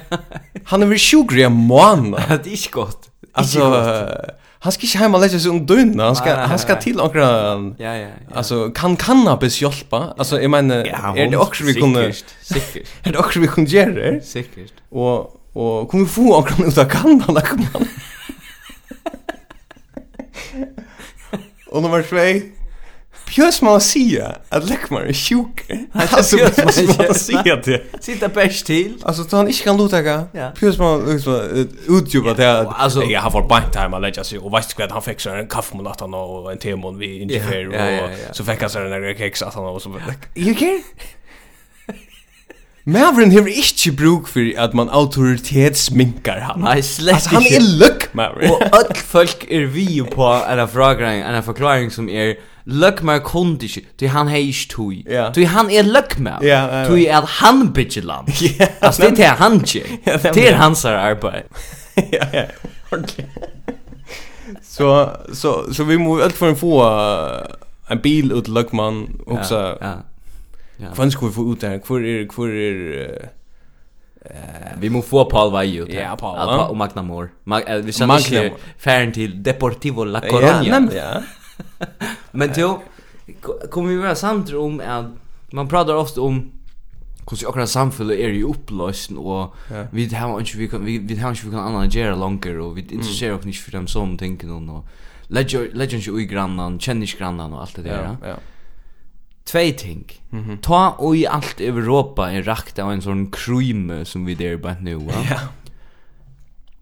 [0.64, 2.12] Han är väl sjukgrej man.
[2.12, 3.10] Det är inte gott.
[3.34, 3.60] Alltså
[4.60, 7.74] han ska inte hemma lägga sig under dynna, han ska han ska till några Ja
[7.78, 7.96] ja.
[7.98, 8.08] ja.
[8.34, 10.14] Alltså kan cannabis hjälpa?
[10.18, 12.88] Alltså jag menar ja, är det också vi kunde säkert.
[13.04, 14.22] Är det också vi kunde göra?
[14.22, 14.74] Säkert.
[14.90, 17.88] Och och kommer få några ut av Kanada kommer.
[21.72, 22.59] Och nummer 2
[23.30, 25.72] Pjörs man att säga att Leckmar är sjuk.
[25.94, 26.58] Alltså pjörs
[26.98, 27.82] man att säga det.
[28.00, 28.94] Sitta bäst till.
[29.04, 30.24] Alltså då han inte kan lotaka.
[30.60, 32.68] Pjörs man liksom utjuba det.
[32.68, 35.30] Alltså jag har fått bant time att lägga sig och visst vad han fick så
[35.30, 36.14] en kaffe med natten
[36.52, 39.66] en temon vi inte för och så fick han så den där kex att han
[39.66, 39.90] och så.
[40.36, 40.82] You care?
[42.86, 46.62] Maveren hever ikkje bruk for at man autoritetsminkar han.
[46.64, 47.60] Nei, slett altså, ikke.
[47.60, 48.52] Han er løkk, Maveren.
[48.52, 52.38] Og öll folk er vi på en fragrang, en forklaring som er
[52.70, 54.98] Løkmer kunde ikke, du han hei ikke tui.
[55.10, 55.30] Ja.
[55.36, 56.44] Du han er løkmar.
[56.46, 56.88] Ja, ja, ja.
[56.88, 58.30] du er han bygger land.
[58.44, 60.00] Yeah, altså, det er han ikke.
[60.34, 61.50] Det er hans arbeid.
[62.14, 62.44] ja, ja,
[62.92, 63.26] ordentlig.
[64.64, 66.84] Så, så, så vi må alt for en få
[67.92, 69.58] en bil ut løkman, også.
[69.58, 69.96] Ja, ja.
[70.80, 70.94] Ja.
[70.96, 71.80] Kvann skal vi få ut der?
[71.86, 72.26] Hvor er...
[72.36, 73.30] Hvor er
[74.20, 76.66] Uh, vi må få Paul Vajo ut Ja, Paul ja.
[76.68, 81.22] Og Magnamor Mag uh, Vi kjenner ikke færen til Deportivo La Coruña Ja, nemlig ja.
[82.40, 82.68] Men til,
[83.72, 85.06] Kommer vi være samt om at
[85.54, 86.52] Man pratar ofta om
[87.24, 89.86] Hvordan akkurat samfunnet er i oppløsning Og ja.
[89.92, 92.82] vi har ikke vi kan Vi, vi har ikke vi kan analysere langer Og vi
[92.92, 94.84] interesserer oss ikke for dem som tenker noen Og
[95.30, 98.36] Legger ikke ui grannan Kjenner ikke grannan og alt det der Ja, ja
[99.52, 100.06] två ting.
[100.32, 100.62] Mm -hmm.
[100.62, 104.76] Ta och i allt Europa är rakt av en sån kryme som vi där bara
[104.82, 104.92] nu.
[104.92, 105.24] Ja.
[105.24, 105.42] Yeah.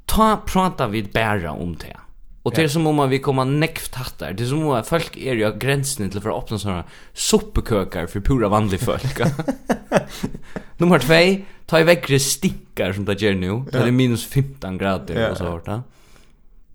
[0.06, 1.98] Ta prata vid bära om det.
[2.48, 4.34] Och det är som om man vi kommer näckft hattar.
[4.34, 8.20] Det är som om folk är ju gränsen till för att öppna sådana soppekökar för
[8.20, 9.20] pura vanliga folk.
[10.78, 13.64] Nummer två, ta i väckre stickar som det gör nu.
[13.72, 15.66] Det är minus 15 grader och så hårt.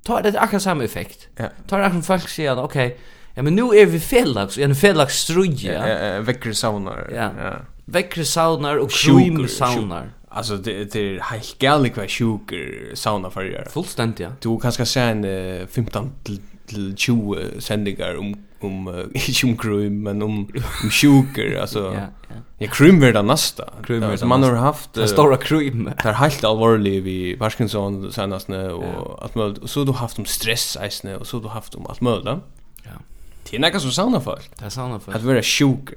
[0.05, 1.29] Ta det akkurat samma effekt.
[1.69, 2.99] Ta det akkurat folk säger att okej, okay,
[3.35, 5.73] Ja, men nu är vi felax, en felax struje.
[5.73, 7.11] Ja, ja, väckre saunar.
[7.15, 7.31] Ja.
[7.45, 7.55] ja.
[7.85, 10.11] Väckre saunar och sjuker saunar.
[10.29, 13.67] Alltså det det är helt galet vad sjuker sauna för gör.
[13.71, 14.29] Fullständigt ja.
[14.41, 20.03] Du kanske se en 15 till, till 20 sändningar om om uh, inte om krym
[20.03, 20.49] men om
[20.85, 21.79] om sjuker alltså.
[21.97, 22.35] ja, ja.
[22.59, 23.65] Ja, krym blir det nästa.
[23.85, 24.27] Krym blir det.
[24.27, 25.91] Man har haft uh, stora krym.
[26.03, 29.19] Det är helt allvarligt vi Parkinson senast nu och ja.
[29.23, 29.59] allt möjligt.
[29.59, 32.01] Och så har du haft om stress eisne och så har du haft om allt
[32.01, 32.39] möjligt.
[33.53, 34.51] Det är något som sauna folk.
[34.59, 35.17] Det är sauna folk.
[35.17, 35.89] Att vara sjuk.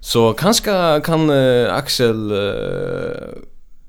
[0.00, 3.42] Så kanske kan uh, Axel uh,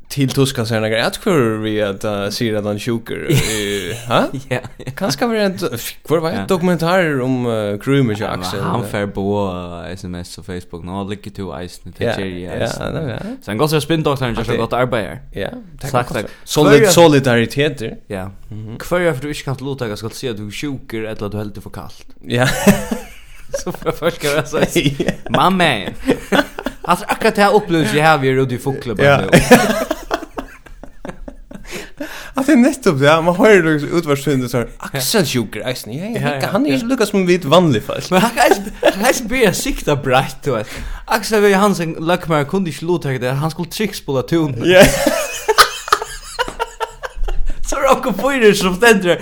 [0.09, 3.27] till Tuska säga några att för vi att uh, ser att han sjuker.
[4.07, 4.27] Ha?
[4.49, 4.59] Ja.
[4.95, 8.59] Kanske var det kvar var en dokumentär om uh, Krumer ja, Axel.
[8.59, 12.43] Han fer på uh, SMS og Facebook nu ligger eisen til till Jerry.
[12.43, 13.17] Ja, ja.
[13.41, 15.19] Så han går så spinn doktorn just har gått arbete.
[15.35, 15.49] Ja.
[15.81, 16.25] Tack tack.
[16.43, 17.83] Solid solidaritet.
[18.09, 18.29] Ja.
[18.89, 21.31] Hver er for du ikke kan låta jag ska se att du sjuker eller att
[21.31, 22.05] du helt för kallt.
[22.21, 22.47] Ja.
[23.63, 24.59] Så för första jag sa
[25.29, 25.49] mamma.
[25.49, 26.43] Man.
[26.81, 29.39] Alltså akkurat det här upplevelsen jag har vi är ute i folkklubben nu.
[32.33, 36.35] Att det är nettopp det, man hör ju liksom utvarsfyndet såhär Axel Sjuker, eisen, ja,
[36.41, 38.45] ja, han är ju lukka som vitt vanlig fast Men han kan
[39.07, 40.69] inte börja sikta brett, du vet.
[41.05, 41.53] Axel V.
[41.53, 44.83] Hansen Lökmar kunde inte låta det, han skulle trickspåla tonen Ja.
[47.69, 49.21] Så råkar fyrer som ständer.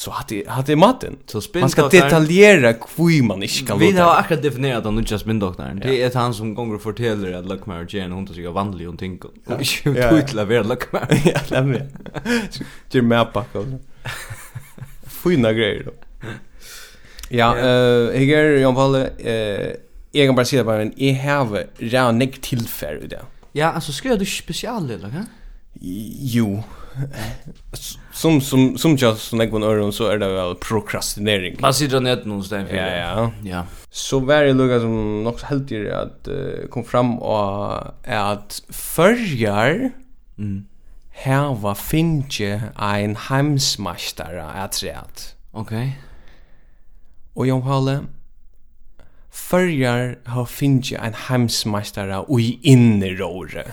[0.00, 1.16] så hade hade maten.
[1.26, 5.18] Så spin man ska detaljera hur man inte kan vi har akkurat definierat den nya
[5.18, 8.48] spindoktorn det är han som gånger fortäller att luck marriage är en hund som är
[8.48, 9.30] vanlig och tänker.
[9.46, 11.88] Och inte tutla vara luck marriage ja det med.
[12.90, 13.58] Det med packa
[15.06, 15.92] fina grejer då.
[17.28, 19.32] Ja eh jag är i alla fall eh
[20.12, 23.22] jag kan bara säga bara en i have ränig tillfälle i det.
[23.52, 25.26] Ja alltså skrev du special eller kan
[26.20, 26.62] jo
[28.12, 31.56] som som som just som någon öron så är det väl prokrastinering.
[31.60, 32.76] Man sitter net någon stäng för.
[32.76, 33.30] Ja ja.
[33.42, 33.64] Ja.
[33.90, 38.62] Så var det lugga som nog helt i att uh, kom fram och är att
[38.68, 39.90] förjar
[40.38, 40.64] mm
[41.22, 45.04] här var finge ein hemsmästare att säga.
[45.50, 46.00] Okej.
[47.34, 48.00] Och Jon Halle
[49.30, 53.64] förjar har finge en hemsmästare och i innerore.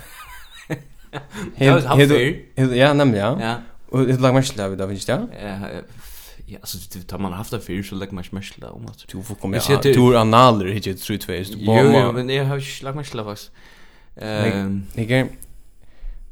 [1.56, 3.40] Helt helt ja, nämligen.
[3.40, 3.56] Ja.
[3.90, 5.28] Og det lag mest där vi där finns det?
[5.42, 5.82] Ja,
[6.46, 9.08] ja alltså det tar man haft det för så lag match match där om att
[9.08, 12.06] du får komma till tur analer hit ett street face du bara.
[12.06, 13.52] Jo, men jag har lag match där fast.
[14.16, 15.28] Ehm, jag går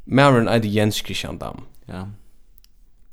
[0.04, 1.60] Maren Ida Jens Christian Dam.
[1.86, 2.08] Ja.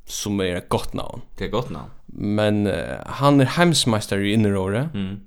[0.06, 1.90] Som er et godt navn Det är gott namn.
[2.06, 4.92] Men uh, han er heimsmeister i inneråret.
[4.94, 5.20] Mm.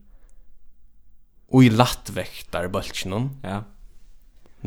[1.49, 3.29] Og i lattvektar bulchen.
[3.43, 3.63] Ja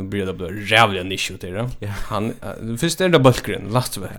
[0.01, 1.69] nu blir det bara jävla nisch ut det.
[1.79, 1.89] Ja.
[1.89, 2.35] Han
[2.79, 4.11] först är det bulkgren, last veck.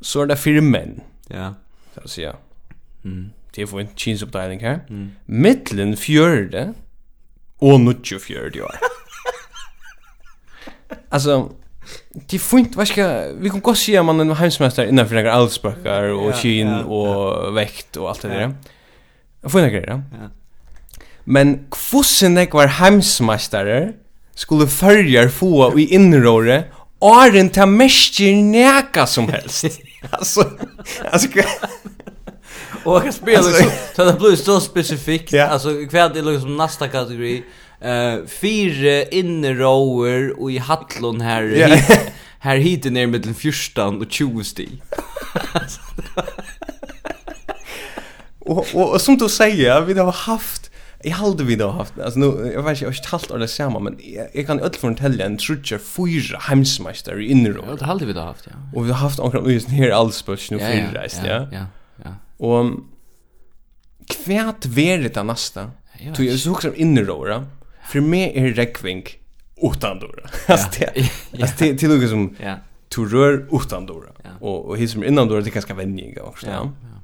[0.00, 1.00] Så är det fyra män.
[1.28, 1.54] Ja.
[1.94, 2.36] Så att säga.
[3.04, 3.30] Mm.
[3.54, 4.80] Det får en chins uppdelning här.
[4.88, 5.10] Mm.
[5.24, 6.74] Mittlen fjörde
[7.58, 8.74] och nutjo fjörde år.
[11.08, 11.52] alltså
[12.12, 15.14] Det er fint, vad ska, vi kan gå och se om man är hemsmästare innanför
[15.14, 18.54] några allsböcker och kin och väkt och allt det där.
[19.40, 20.02] Jag får några grejer.
[20.12, 20.28] Ja.
[21.24, 23.92] Men kvossen jeg var hemsmästare
[24.38, 26.64] skulle följa få i innerore
[27.00, 29.64] Åren ta mäskir näka som helst.
[30.10, 30.50] alltså,
[31.12, 31.28] alltså
[32.84, 35.34] Och jag spelar så så det blir så specifikt.
[35.34, 35.52] Yeah.
[35.52, 37.44] Alltså kvad det liksom nästa kategori.
[37.80, 41.70] Eh uh, fyra innerower och i Hallon här yeah.
[41.70, 42.00] hit,
[42.38, 44.82] här hit ner mellan 14 och 20 stig.
[48.38, 50.67] och, och, och som du säger, vi har haft
[51.02, 53.78] Jag halde vi då haft alltså nu jag vet inte jag har talt eller samma
[53.78, 53.98] men
[54.34, 57.64] jag kan öll från tälja en trutcher fyra hemsmästare i innerå.
[57.68, 58.52] Ja, det hade vi då haft ja.
[58.74, 61.48] Och vi har haft ankar just här allspurs nu fyra rest ja.
[61.52, 61.66] Ja,
[62.04, 62.14] ja.
[62.36, 62.70] Och
[64.08, 65.70] kvärt verit det nästa.
[66.16, 67.44] Du är så också innerå.
[67.88, 69.04] För mig är rekving
[69.62, 70.30] utan dörra.
[70.46, 70.68] Alltså
[71.58, 72.36] det till något som
[72.88, 74.12] to rör utan dörra.
[74.40, 76.46] Och och hur som innan dörra det kanske vänjer också.
[76.46, 76.72] Ja.
[76.82, 76.97] ja.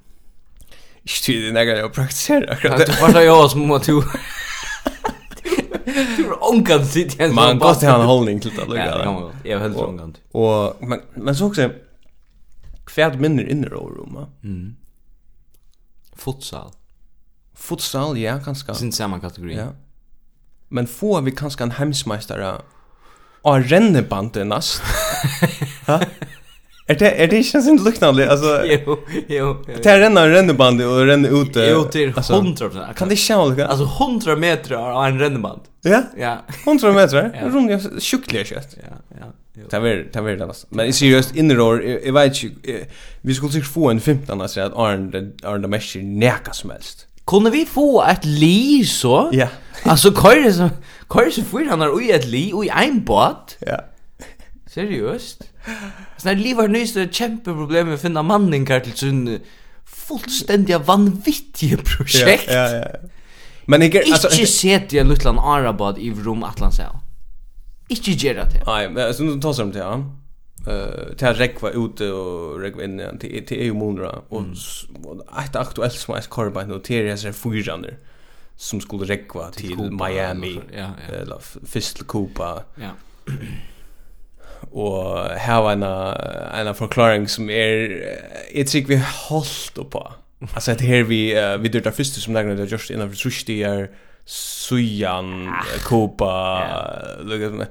[1.05, 2.87] Ikke tid i nægare å praktisere akkurat.
[2.89, 3.99] Du var så jo som må du...
[5.95, 7.35] Du var omkant sitt igjen.
[7.37, 8.65] Man kan godt ha en holdning til det.
[8.73, 9.45] Ja, det kan man godt.
[9.45, 10.23] Jeg helt omkant.
[10.33, 11.69] Og, men, men så också
[12.89, 14.33] kvärt minner inne i rummet.
[14.43, 14.75] Mm.
[16.17, 16.73] Futsal.
[17.55, 18.75] Futsal, ja, kanskje.
[18.75, 19.55] Sin samme kategori.
[19.55, 19.69] Ja.
[20.69, 22.57] Men får vi kanskje en hemsmeistere
[23.45, 24.81] av rennebandet nast.
[25.89, 26.01] Hæ?
[26.87, 29.65] Er det är det inte sånt liknande alltså jo jo.
[29.67, 31.57] Det är en ränneband och ränna ut.
[31.57, 32.71] Jo till 100.
[32.97, 35.61] Kan det själv alltså 100 meter av en ränneband.
[35.83, 36.03] Ja?
[36.19, 36.45] Ja.
[36.67, 37.51] 100 meter.
[37.53, 38.77] Runga sjukliga kött.
[38.77, 39.27] Ja, ja.
[39.71, 40.67] Det var det var det alltså.
[40.71, 42.87] Men seriöst innerår jag vet inte
[43.21, 47.07] vi skulle säkert få en 15 alltså att Arne Arne Messi näka som helst.
[47.27, 49.31] Kunde vi få ett li så?
[49.33, 49.49] Ja.
[49.83, 50.71] Alltså kör så
[51.15, 53.57] kör så för han har i ett li och en båt.
[53.59, 53.81] Ja.
[54.67, 55.43] Seriöst?
[56.17, 59.41] Så när livar nyst ett kämpeproblem problem att finna manningar till sin
[59.85, 62.45] fullständiga vanvittiga projekt.
[62.49, 63.09] Ja, ja, ja.
[63.67, 66.87] Men jag alltså inte sett jag Lutland Arabad i Rom Atlantsel.
[67.89, 68.63] Inte göra det.
[68.67, 70.05] Nej, men så nu tar som det ja.
[70.69, 74.43] Eh till rekva ute och rekva inne till till EU månader och
[75.47, 77.99] ett aktuellt som är korban noteras är fyrjander
[78.57, 80.61] som skulle rekva till Miami.
[80.77, 81.15] Ja, ja.
[81.15, 82.65] Eller Fistel Copa.
[82.75, 82.91] Ja.
[84.71, 85.83] och ha en
[86.67, 88.03] en förklaring som är
[88.55, 90.13] jag tycker vi hållt på.
[90.55, 93.63] Alltså att här vi uh, vi dörta första som lägger det just innan för sushi
[93.63, 93.91] är
[94.25, 96.63] sujan kopa
[97.23, 97.69] lukas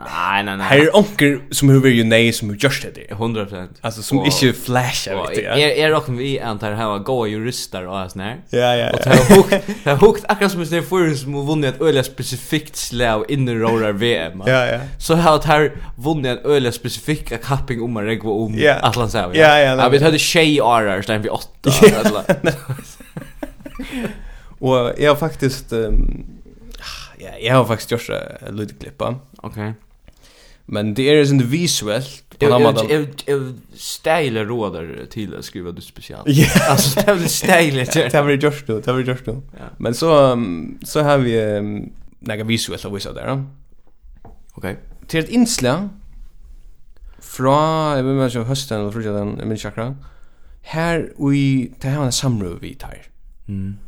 [0.00, 0.66] Nei, nei, nei.
[0.66, 3.68] Här är onker som hur vi ju nej som hur görs det 100%.
[3.80, 5.60] Alltså som och, inte flashar vet jag.
[5.60, 8.36] Är er också vi antar här var goa jurister och sån här.
[8.50, 8.90] Ja, ja.
[8.90, 12.02] Och det har hukt, det har hukt akkurat som det för som vunnit ett öliga
[12.02, 14.42] specifikt slag in i Roller VM.
[14.46, 14.78] Ja, ja.
[14.98, 19.30] Så har det här vunnit en öliga specifika kapping om Marek och om Atlant Ja,
[19.34, 19.58] ja.
[19.58, 22.22] Ja, vi hade Shay Arar sen vi åtta eller.
[24.60, 26.26] Och jag har faktiskt um,
[27.20, 28.08] ja, jag har faktiskt gjort
[28.48, 29.14] en liten klippa.
[29.36, 29.72] Okej.
[30.66, 32.90] Men det är inte visuellt på något.
[32.90, 36.22] Jag jag ställer råder till att skriva du speciellt.
[36.26, 37.92] Ja, alltså det blir stäligt.
[37.92, 39.42] Det har vi gjort då, det blir just då.
[39.78, 40.38] Men så
[40.84, 41.60] så har vi
[42.20, 43.44] några visuellt visar där.
[44.52, 44.76] Okej.
[45.06, 45.88] Till ett inslag
[47.20, 49.94] fra, jeg vil mennskje høsten eller frutja den min chakra,
[50.72, 53.06] her vi, det her en samrøv vi tar.
[53.48, 53.78] Mm.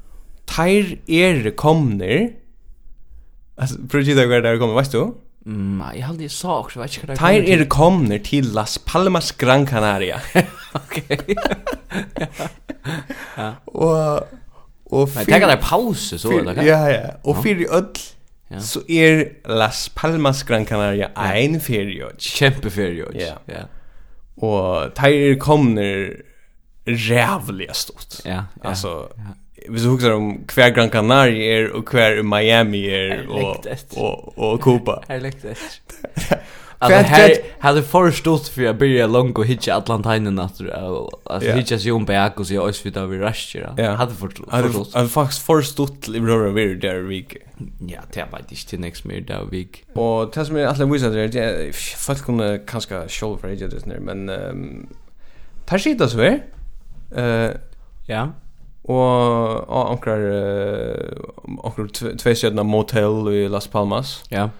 [0.46, 2.30] Tar er komner
[3.56, 5.14] Alltså Brigitte där där kommer, vet du?
[5.44, 10.20] Nej, jag hade sagt också, vet inte vad är kommer till Las Palmas Gran Canaria.
[10.72, 11.18] Okej.
[13.36, 13.54] Ja.
[13.64, 14.28] Och
[14.84, 16.62] och för Det där paus så eller?
[16.62, 17.10] Ja, ja.
[17.22, 17.86] Och för i öll
[18.60, 22.20] så är Las Palmas Gran Canaria en feriod.
[22.20, 23.14] Kämpeferiod.
[23.14, 23.38] Ja.
[23.46, 23.62] Ja.
[24.46, 26.16] Och tire kommer
[26.84, 28.14] jävligt stort.
[28.24, 28.44] Ja.
[28.62, 29.08] Alltså
[29.68, 34.60] hvis du husker om hver Gran Canaria er og hver Miami er og og og
[34.60, 34.98] Cuba.
[35.08, 35.56] Är likt det.
[36.78, 40.60] Alltså här hade förstått för jag börja långt och hitcha Atlantainen att
[41.24, 43.32] alltså hitcha sig om back och så ös vid av vi
[43.76, 44.94] Ja, Hade förstått.
[44.94, 47.36] Hade faktiskt förstått i bror över där week.
[47.88, 49.68] Ja, det var det till next mer där vi.
[49.94, 51.72] Och tas mig alla visar det är
[52.06, 54.86] folk kunde kanske show för det där men ehm
[55.66, 56.22] tar sig det så
[57.16, 57.50] Eh
[58.06, 58.28] Ja.
[58.82, 58.96] Och
[59.68, 60.18] ja, ankrar
[61.64, 64.24] ankrar två stjärna motel i Las Palmas.
[64.28, 64.50] Ja.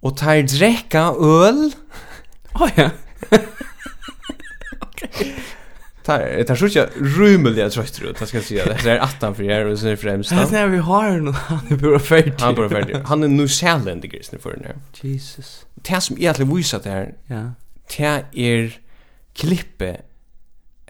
[0.00, 1.72] Och tar dräcka öl.
[2.54, 2.90] Åh oh, ja.
[6.04, 8.64] Tar tar så jag rumeliga jag tror jag ska säga.
[8.64, 10.30] Det Det är attan för er och sen främst.
[10.30, 12.34] Det är vi har nu han är bara färdig.
[12.38, 12.96] Han är bara färdig.
[13.04, 14.74] Han är nu sällan det grisne för nu.
[15.00, 15.66] Jesus.
[15.74, 17.14] Det som egentligen visar det här.
[17.26, 17.52] Ja.
[17.96, 18.78] Det är
[19.34, 19.96] klippe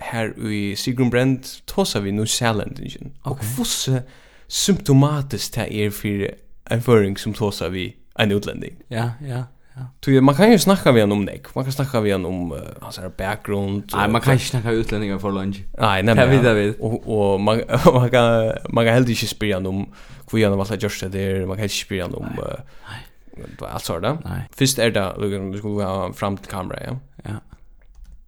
[0.01, 3.13] her i Sigrun Brand tosa vi nu Sjælendingen.
[3.23, 3.47] Og okay.
[3.57, 4.03] hvordan
[4.49, 8.73] symptomatisk det er for en føring som tosa vi en utlending.
[8.91, 9.43] Ja, ja.
[9.77, 9.85] Ja.
[10.03, 11.55] Tu man kan ju snacka vi om Nick.
[11.55, 13.83] Man kan snacka vi om uh, hans här background.
[13.95, 15.57] Nej, man kan ju snacka utlänningar för lunch.
[15.79, 16.17] Nej, nej.
[16.17, 16.75] Jag vet det.
[16.81, 19.93] Och och man man kan man kan helt inte spela om
[20.33, 21.47] hur han var just där.
[21.47, 23.71] Man kan inte spela om Nej.
[23.73, 24.49] Alltså Nej.
[24.53, 26.97] Först är det liksom du ska ha fram till kamera, ja.
[27.25, 27.31] Ja.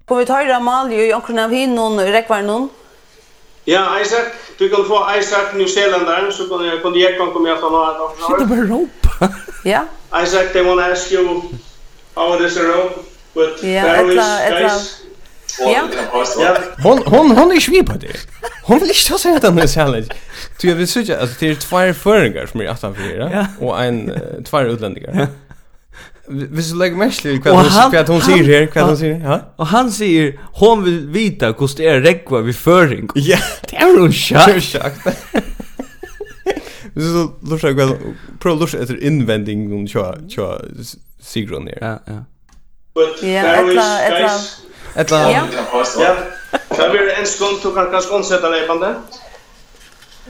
[0.09, 2.69] Får vi ta i Ramalje i omkring av hinnon, rekvar noen?
[3.65, 4.33] Ja, Isaac.
[4.59, 7.73] Du kan få Isaac New Zealand så kan jag kunde jag kan komma jag från
[7.73, 8.11] några dagar.
[8.19, 9.09] Shit, det var rope.
[9.65, 9.85] Ja.
[10.23, 11.43] Isaac, they want to ask you
[12.15, 12.95] how it is a rope
[13.35, 15.03] with yeah, various guys.
[15.59, 15.89] Ja.
[16.41, 16.57] Ja.
[16.83, 18.17] Hon hon hon är svipad det.
[18.63, 20.09] Hon vill inte säga att han är challenge.
[20.61, 23.83] Du jag vill säga att det är två föringar som är att han fyra och
[23.83, 24.13] en
[24.45, 25.29] två utlänningar.
[26.51, 29.41] Hvis du lägger mest till vad hon säger här, vad hon säger, ja.
[29.57, 33.09] Och han säger hon vill vita hur det är rekva vid föring.
[33.15, 33.39] Ja,
[33.71, 35.07] det är hon schakt.
[36.95, 37.97] Hvis du lusar vad
[38.41, 40.61] pro lusar efter invändning hon tja tja
[41.21, 41.79] Sigrun här.
[41.81, 42.25] Ja, ja.
[43.23, 44.41] Ja, etla etla.
[44.95, 45.33] Etla.
[45.33, 45.43] Ja.
[46.01, 46.17] Ja.
[46.77, 48.95] Så blir en skon tog kan kanske konsätta dig på det.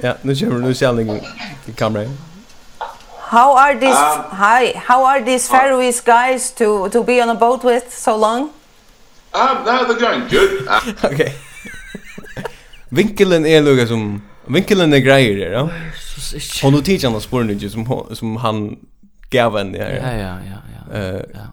[0.00, 1.20] Ja, nu kör vi nu sälning
[1.66, 2.18] i kameran.
[3.32, 4.74] How are these um, hi?
[4.76, 8.50] How are these Faroese guys to to be on a boat with so long?
[9.32, 10.68] Um, no, they're going good.
[10.68, 10.92] Uh.
[11.12, 11.32] okay.
[12.88, 15.70] Vinkelen är lugg som vinkelen är grejer ja.
[16.62, 18.76] Hon nu tittar han på nu som som han
[19.30, 20.00] gav en där.
[20.02, 20.98] Ja, ja, ja, ja.
[20.98, 21.46] Eh,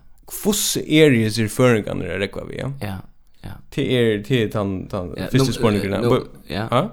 [0.43, 2.71] fuss areas i förringarna det räcker vi, ja.
[2.81, 2.97] Ja,
[3.41, 3.49] ja.
[3.69, 6.23] Till er till han han första spårningen.
[6.47, 6.67] Ja.
[6.71, 6.91] Ja.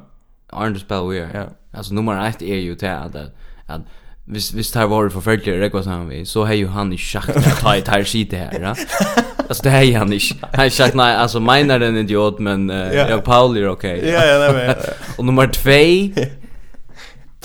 [0.50, 1.30] Aren't we are.
[1.34, 1.46] Ja.
[1.78, 3.16] Alltså nummer 1 är ju till att
[3.66, 3.82] att
[4.26, 7.26] Hvis hvis det här var förfärligt det går vi så har ju han i schack
[7.60, 8.74] ta i här skit här ja.
[9.48, 10.20] Alltså det har han i
[10.52, 13.10] han schack nej alltså menar den idiot men uh, yeah.
[13.10, 14.00] jag Paul är okej.
[14.04, 14.74] Ja ja nej men.
[15.18, 16.22] Och nummer 2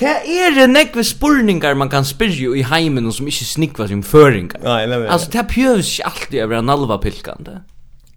[0.02, 4.58] Det er en nekve spurningar man kan spyrja i heimen som ikkje snikva som føringar.
[4.64, 5.10] Nei, nei, nei.
[5.14, 7.60] Altså, det pjøvs ikkje alltid over en alva pilkande.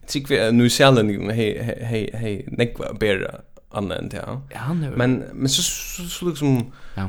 [0.08, 3.42] Tikk vi, nu sjalen, hei, hei, hei, nekva bera
[3.74, 4.38] anna enn det, ja.
[4.54, 6.72] Ja, han er Men, men så, så, så liksom...
[6.96, 7.08] Ja.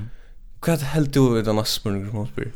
[0.65, 2.51] Vad helt du vet den asmurn som hon spyr?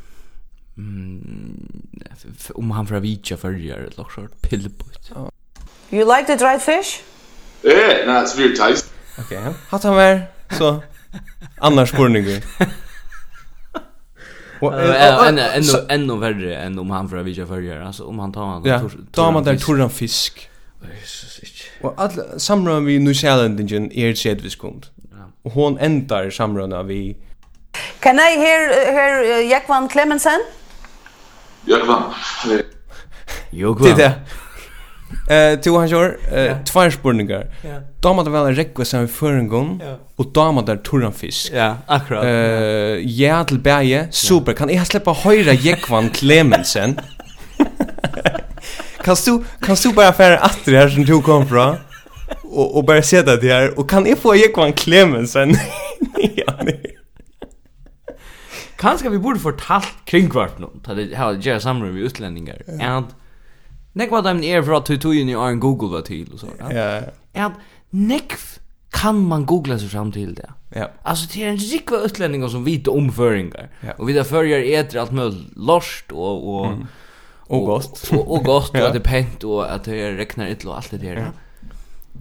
[2.56, 5.12] Om han får vitja fyrir ett lock sort pillbut.
[5.92, 7.02] You like the dried fish?
[7.64, 8.90] Eh, no, it's very tasty.
[9.20, 9.54] Okej, okay.
[9.70, 10.22] hatt han var
[10.58, 10.82] så
[11.58, 12.44] annars spurningar.
[14.62, 15.42] Ännu
[15.90, 17.82] ännu värre än om han får vitja förrjar.
[17.82, 20.50] Alltså om han tar han Ja, tar man där torran fisk.
[21.82, 24.90] Og all samrøðan við New Zealand er 30 sedviskund.
[25.44, 27.16] Og hon endar samrøðan við
[28.00, 30.40] Can I hear uh, hear uh, Jakvan Clemensen?
[31.66, 32.04] Jakvan.
[33.52, 34.14] Jo, Det
[35.30, 37.46] Eh to han kör eh två spurningar.
[38.02, 39.82] Damar det väl en rekve som för en gång
[40.16, 41.52] och damar där turran fisk.
[41.54, 42.24] Ja, akkurat.
[42.24, 42.32] Eh
[43.22, 44.54] ja till berge, super.
[44.54, 47.00] Kan jag släppa höra Jekvan Clemensen?
[49.04, 51.76] kan du kan du bara färra att det här som du kom från
[52.44, 55.50] och och bara se det här och kan jag få Jekvan Clemensen?
[56.36, 56.96] ja, nej
[58.80, 60.68] kanske vi borde fortalt kringvart nu.
[60.84, 62.62] ta det här gjør samråd med utlendingar.
[62.68, 62.98] Ja.
[62.98, 63.06] And
[63.94, 66.48] nek var dem er fra tutujen i en Google var till och så.
[66.60, 67.02] Ja.
[67.34, 67.52] Ja.
[67.92, 68.38] Nek
[68.92, 70.50] kan man googla sig fram till det.
[70.76, 70.88] Ja.
[71.04, 73.70] Alltså det är en rikva utlänningar som vet omföringar.
[73.82, 73.94] Ja.
[73.98, 76.74] Och vita förjar äter allt möjligt lost och och
[77.50, 78.10] och gott.
[78.12, 80.98] och, och gost och att det pent och att det räknar ett och allt det
[80.98, 81.32] där.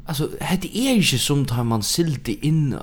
[0.06, 2.76] Alltså det är ju inte som tar man silt in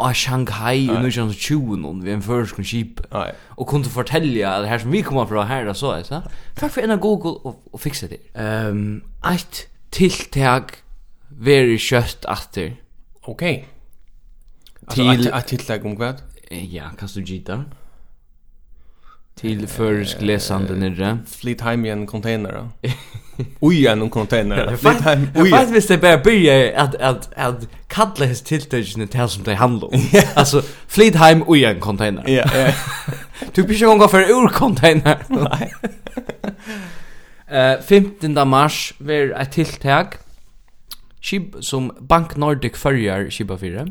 [0.00, 3.00] av Shanghai i 1920 vid en förskon skip.
[3.48, 6.22] Och kunde fortälja att här som vi kommer från här så är så.
[6.54, 8.40] Tack för ena Google och, och fixa det.
[8.40, 9.02] Ehm um,
[9.34, 10.62] ett tilltag
[11.28, 12.76] very kött åter.
[13.20, 13.68] Okej.
[14.80, 15.08] Okay.
[15.08, 16.22] Alltså ett tilltag om vad?
[16.50, 17.64] Ja, kan du gita?
[19.34, 21.18] Till försk läsande nere.
[21.26, 22.88] Flit hem i en container då.
[23.60, 24.78] Oj en container.
[25.34, 29.54] Jag vet visst det bara börja att att att kalla his tilltagen till som det
[29.54, 30.02] handlar om.
[30.34, 32.28] Alltså flit hem oj en container.
[32.28, 32.72] Ja.
[33.54, 35.18] Du blir ju gång för ur container.
[35.28, 35.74] Nej.
[37.52, 40.06] Eh 15 mars var ett tilltag.
[41.20, 43.86] Skip som Bank Nordic följer skipa fyra.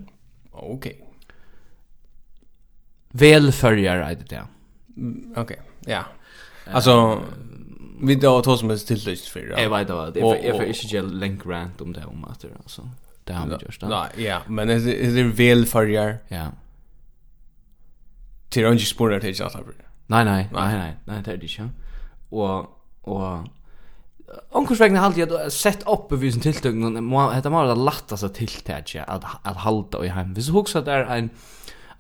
[0.52, 0.74] Okej.
[0.74, 0.94] Okay.
[3.12, 4.44] Väl följer det där.
[5.32, 5.42] Okej.
[5.42, 5.58] Okay.
[5.86, 6.04] Ja.
[6.72, 7.22] Alltså
[8.02, 9.62] Vi då har som ett tillräckligt för det.
[9.62, 10.18] Jag vet inte vad.
[10.18, 12.90] Jag får inte ge länk rant om det om att det alltså.
[13.24, 13.82] Det har vi gjort.
[13.82, 16.18] Nej, ja, men det är väl förjar.
[16.28, 16.48] Ja.
[18.50, 19.50] Till och med spårar det inte
[20.08, 21.70] Nej, nej, nej, nej, nej, det är det inte.
[22.30, 23.48] Och och
[24.52, 28.30] Onkurs vegna halde jeg at sett oppe vi sin tiltøkning, dette må være det lattaste
[28.30, 30.36] tiltøkje at, at halde i heim.
[30.38, 31.32] Hvis du husker at det er en,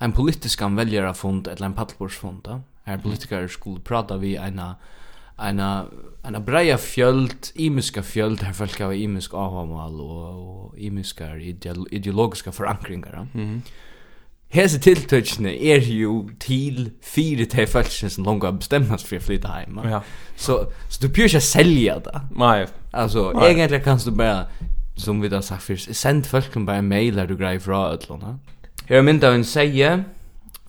[0.02, 4.99] en politisk anvelgerafond, eller en paddelbordsfond, da, her politikere skulle prata vi ena, uh,
[5.42, 5.60] en
[6.24, 12.52] en breia fjöld, imiska fjöld her folk har imisk avhamal og och imiska ideolo ideologiska
[12.52, 13.28] förankringar.
[13.34, 13.48] Ja?
[14.50, 19.48] Hese tiltøkene er jo til fire til følelsen som langt har bestemt for å flytte
[19.48, 19.78] hjem.
[19.86, 20.00] Ja.
[20.36, 22.22] Så, så du bør ikke selge det.
[22.34, 22.66] Nei.
[22.94, 23.52] Altså, Nei.
[23.52, 24.48] egentlig kan du bare,
[24.98, 28.08] som vi da sagt først, send folkene bare en mail der du greier fra et.
[28.90, 30.04] Her er mynd av en seie,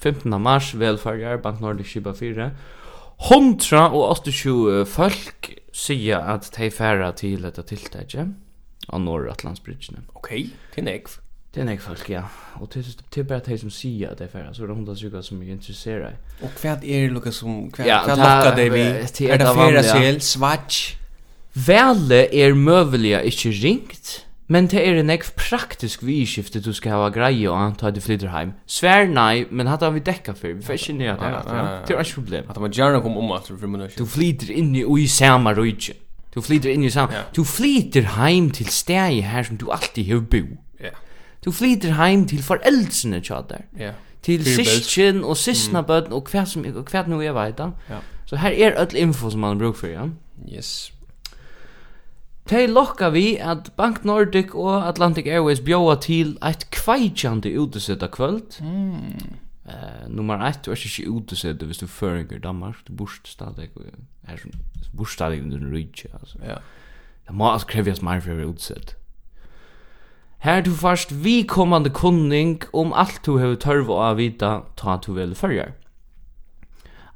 [0.02, 0.40] 15.
[0.40, 2.50] mars, velferger, Bank Nordic Shiba 4.
[3.28, 8.30] Hundra og 28 folk sier at de færa til dette tiltaket
[8.90, 10.06] av Norratlandsbridgene.
[10.16, 10.32] Ok,
[10.74, 11.18] til nekv.
[11.50, 12.22] Det er nek folk, ja.
[12.62, 14.76] Og det er, det er bare de som sier at de færa, så er det
[14.76, 16.20] hundra sykker som er interesseret.
[16.46, 18.84] Og hva er det lukka som, hva, ja, hva lukka det vi?
[19.26, 20.78] Er det færre sel, svart?
[21.50, 24.12] Vele er møvelige ikke ringt,
[24.50, 28.00] Men det er en ekv praktisk vidskifte du skal hava greie og anta at du
[28.02, 28.56] flytter heim.
[28.66, 31.84] Svær nei, men hatt har vi dekka fyrir, Vi får ikke nye at det er
[31.86, 32.48] Det er ikke problem.
[32.48, 35.94] Hatt man gjerne kom om at du fyrir Du flytter inn i ui sama rujtje.
[36.34, 37.22] Du flytter inn i sama.
[37.36, 40.42] Du flytter heim til stegi her som du alltid hev bo.
[41.44, 43.62] Du flytter heim til foreldsene tjadar.
[43.78, 43.92] Ja.
[44.22, 47.70] Til sysken og sysna bøtten og hva som hva nu er veita.
[48.26, 50.08] Så her er öll info som man bruk for, ja.
[50.46, 50.92] Yes.
[52.48, 58.58] Tei lokka vi at Bank Nordic og Atlantic Airways bjóa til eitt kveitjande utesetta kvöld.
[58.62, 59.36] Mm.
[59.70, 63.68] Uh, nummer 1, du er ikke utesetta hvis du føringer Danmark, du borst stadig,
[64.26, 64.50] er som
[64.96, 66.38] borst stadig under rydtje, altså.
[66.42, 66.56] Ja.
[67.28, 68.96] Det må altså krevjas mer for å utesetta.
[70.40, 75.12] Her du fast vi kommande kunning om alt du hever tørv å vita ta du
[75.12, 75.74] vel førjar.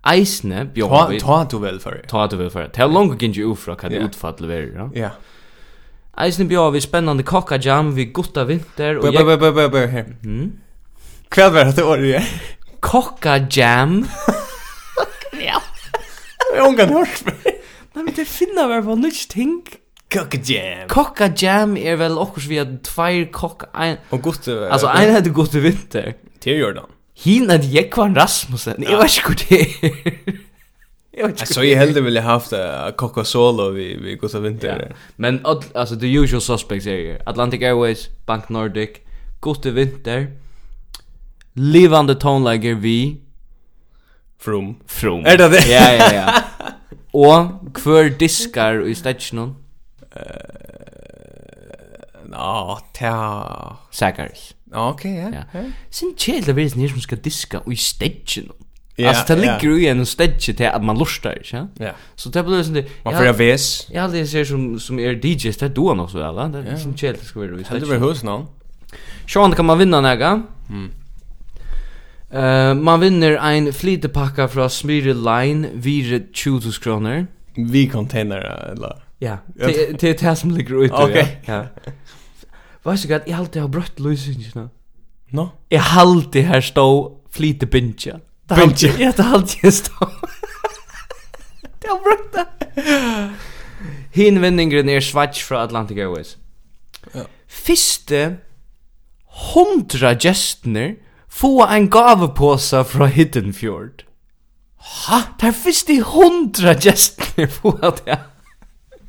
[0.05, 1.21] Eisne bjóða vi...
[1.23, 4.03] Ta du vel for Ta du vel fer Det er langt gynji ufra hva det
[4.05, 5.13] utfallet vi er, ja?
[6.21, 9.09] Eisne bjóða vi spennande kokka jam vi gutta vinter og...
[9.09, 10.13] Bør, bør, bør, bør, her.
[11.35, 12.35] Hva var det året er?
[12.85, 14.03] Kokka jam?
[15.35, 15.59] Ja.
[16.39, 17.57] Har ungan hørt meg.
[17.97, 19.57] Nei, men det finna vi på nytt ting.
[20.15, 20.85] Kokka jam.
[20.93, 23.73] Kokka jam er vel okkurs vi har tveir kokka...
[23.75, 23.99] Ein...
[24.15, 24.47] Og gott.
[24.47, 26.13] Altså, ein heter gutte vinter.
[26.45, 26.94] Til Jordan.
[27.15, 28.83] Hin at Jekvan Rasmussen.
[28.83, 30.41] Jag vet inte hur det
[31.17, 34.87] Jag så jag hellre ville haft uh, Coca Solo vi vi går vinter.
[34.91, 34.97] Ja.
[35.17, 35.41] Men
[35.75, 38.91] alltså the usual suspects är Atlantic Airways, Bank Nordic,
[39.41, 40.27] Gott vinter.
[41.53, 43.21] Livande tonlager vi
[44.39, 44.77] From.
[44.87, 45.27] From.
[45.27, 45.69] Är det det?
[45.69, 46.33] Ja ja ja.
[47.13, 49.55] Og kvar diskar i stationen.
[50.17, 50.21] Eh.
[50.21, 50.65] Uh,
[52.25, 53.77] Nå, no, ta.
[53.91, 54.55] Säkert.
[54.75, 55.61] Ja, Okej, ja.
[55.91, 58.53] Sen chill det visst ni som ska diska och i städgen.
[58.97, 61.69] Ja, alltså det ligger ju en städge till att man lustar, ja.
[61.79, 61.91] Ja.
[62.15, 62.87] Så det blir sånt.
[63.03, 63.89] Man får vis.
[63.91, 66.49] Ja, det ser som som är DJ det då nog så alla.
[66.49, 67.81] Det är som chill det ska vara i städgen.
[67.81, 68.47] Det blir hus någon.
[69.29, 70.43] Sean kan man vinna näga.
[70.71, 70.91] Mm.
[72.35, 77.27] Uh, man vinner ein flitepakka fra Smyre Line vire 20 kroner.
[77.57, 79.03] Vi container eller?
[79.19, 80.95] Ja, det är det som ligger ute.
[80.95, 81.41] Okej.
[81.45, 81.67] Ja.
[82.85, 84.69] Vet du hva, jeg halte jeg har brøtt løsingene.
[85.33, 85.49] No?
[85.71, 86.87] Jeg alltid her stå
[87.33, 88.19] flite bintja.
[88.49, 88.93] Bintja?
[89.01, 90.09] Ja, det halte jeg stå.
[91.81, 92.47] det har brøtt det.
[94.15, 96.37] Hin vendingren er svats fra Atlantic Airways.
[97.15, 97.25] Ja.
[97.49, 98.21] Fyrste
[99.55, 100.95] hundra gestner
[101.29, 104.05] få en gavepåse fra Hidden Fjord.
[104.79, 105.23] Ha?
[105.41, 107.75] Det er fyrste hundra gestner få
[108.05, 108.19] det.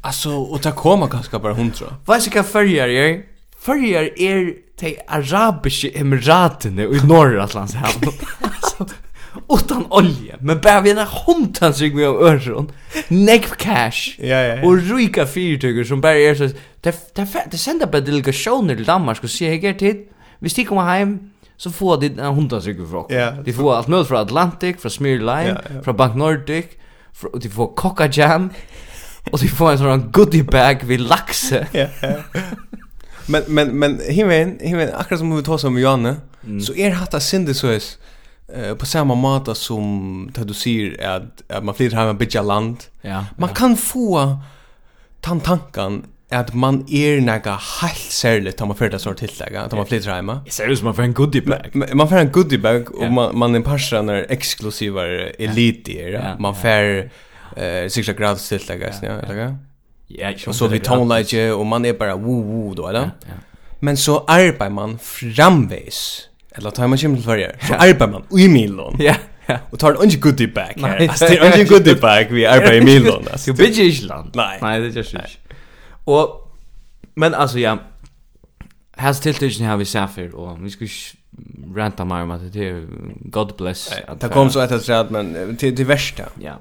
[0.02, 1.96] Alltså, och det kommer ganska bara hundra.
[2.06, 3.35] Vad ska följa dig?
[3.66, 4.52] Førjar er
[4.82, 8.12] de arabiske emiratene i Norratlandshavn.
[9.56, 12.70] utan olje, men bara vi en hundtans rygg med öron,
[13.10, 14.68] nekv cash, ja, ja, ja.
[14.68, 16.50] och rika fyrtyger som bara är så,
[17.52, 20.06] det sänder bara delegationer till Danmark och säger, hej, tid,
[20.40, 21.20] vi stick kommer hem,
[21.58, 23.06] så får de en hundtans rygg från.
[23.10, 23.32] Ja.
[23.32, 25.82] De får allt möjligt från Atlantic, från Smear Line, ja, ja.
[25.82, 26.66] från Bank Nordic,
[27.14, 28.50] fra, de får Coca Jam,
[29.32, 31.68] och de får en sån goodie bag vid laxe.
[31.72, 32.14] ja, ja.
[33.28, 36.62] Men men men himen himen akkurat som vi tar som Janne mm.
[36.62, 37.82] så är det hatta synde så är
[38.54, 42.44] eh på samma måte som det du säger att att man flyr hem en bygger
[42.44, 42.78] land.
[43.02, 43.26] Ja.
[43.38, 43.56] Man ja.
[43.56, 44.38] kan få
[45.22, 49.78] tan tankan at man er nega helt særligt tar man fyrir det sånn tillegg, tar
[49.78, 50.40] man flytter heima.
[50.48, 51.76] Jeg ser ut som man får en goodie bag.
[51.78, 53.14] Man, man får en goodie bag, og yeah.
[53.14, 56.34] man, man er parser når eksklusivar elitier, yeah.
[56.42, 57.86] man får yeah.
[57.86, 59.50] uh, sikra gratis tillegg, ja, ja, ja.
[60.08, 63.00] Ja, och så vi tonläge och man är bara woo woo då eller?
[63.00, 63.34] Ja, ja.
[63.80, 66.28] Men så arbetar man framvis.
[66.52, 67.56] Eller tar man kemel för det.
[67.68, 68.96] Så arbetar man i Milan.
[69.00, 69.16] Ja.
[69.46, 69.58] Ja.
[69.70, 70.64] Och tar en goodie bag.
[70.64, 71.00] här.
[71.00, 73.26] Nej, det är en goodie bag vi arbetar i Milon.
[73.46, 74.32] Du bitch Island.
[74.36, 74.60] Nej.
[74.62, 75.16] Nej, det är just.
[76.04, 76.42] Och
[77.14, 77.78] men alltså ja
[78.92, 80.86] Has tilltiden har vi Safir och vi ska
[81.76, 82.86] ranta mer om att det är
[83.20, 83.94] God bless.
[84.20, 86.24] Det kom så ett att men till det värsta.
[86.42, 86.60] Ja.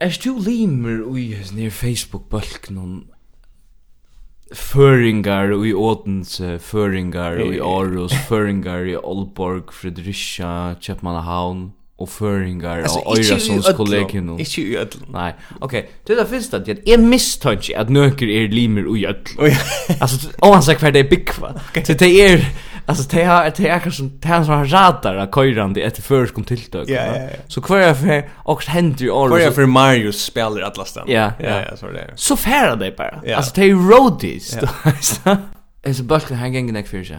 [0.00, 3.04] Er du limer ui nir Facebook-balknon
[4.54, 11.64] Føringar i Odense, Føringar i Aarhus, Føringar i Aalborg, Fredericia, Kjepmannahavn
[11.98, 14.34] og Føringar og Øyrasunds kollegium.
[14.38, 15.08] Ikke i Ødlen.
[15.14, 15.30] Nei,
[15.60, 15.72] ok.
[15.72, 19.58] Det er det første at jeg mistanke at nøkker er limer i Ødlen.
[20.00, 21.54] Altså, om han sier hver det er byggva.
[21.84, 22.48] Så det er
[22.86, 24.70] alltså det har det är kanske det här som har att
[25.34, 26.90] köra det efter för kom tilltag.
[26.90, 27.28] Ja, ja, ja.
[27.48, 29.28] Så kvar för och händer ju all.
[29.28, 31.04] Kvar för Marius spelar alla stan.
[31.08, 32.12] Ja, ja, ja, så det.
[32.16, 33.20] Så färra det bara.
[33.24, 33.36] Ja.
[33.36, 34.58] Alltså det är roadies.
[35.82, 37.18] Är så bulken han gängen där för sig.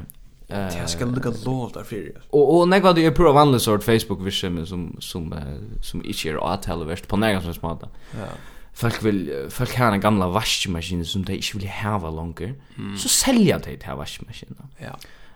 [0.49, 2.21] Eh, jag ska lucka lov där för er.
[2.29, 5.35] Och och när vad det är på vanlig sort Facebook vision som som
[5.81, 7.87] som inte är att hela värst på några som smarta.
[8.11, 8.27] Ja
[8.75, 12.55] folk vil folk har en gamla vaskmaskin som de ikke vil hava longer
[12.97, 14.71] så selja de til vaskmaskinen.
[14.81, 14.95] Ja.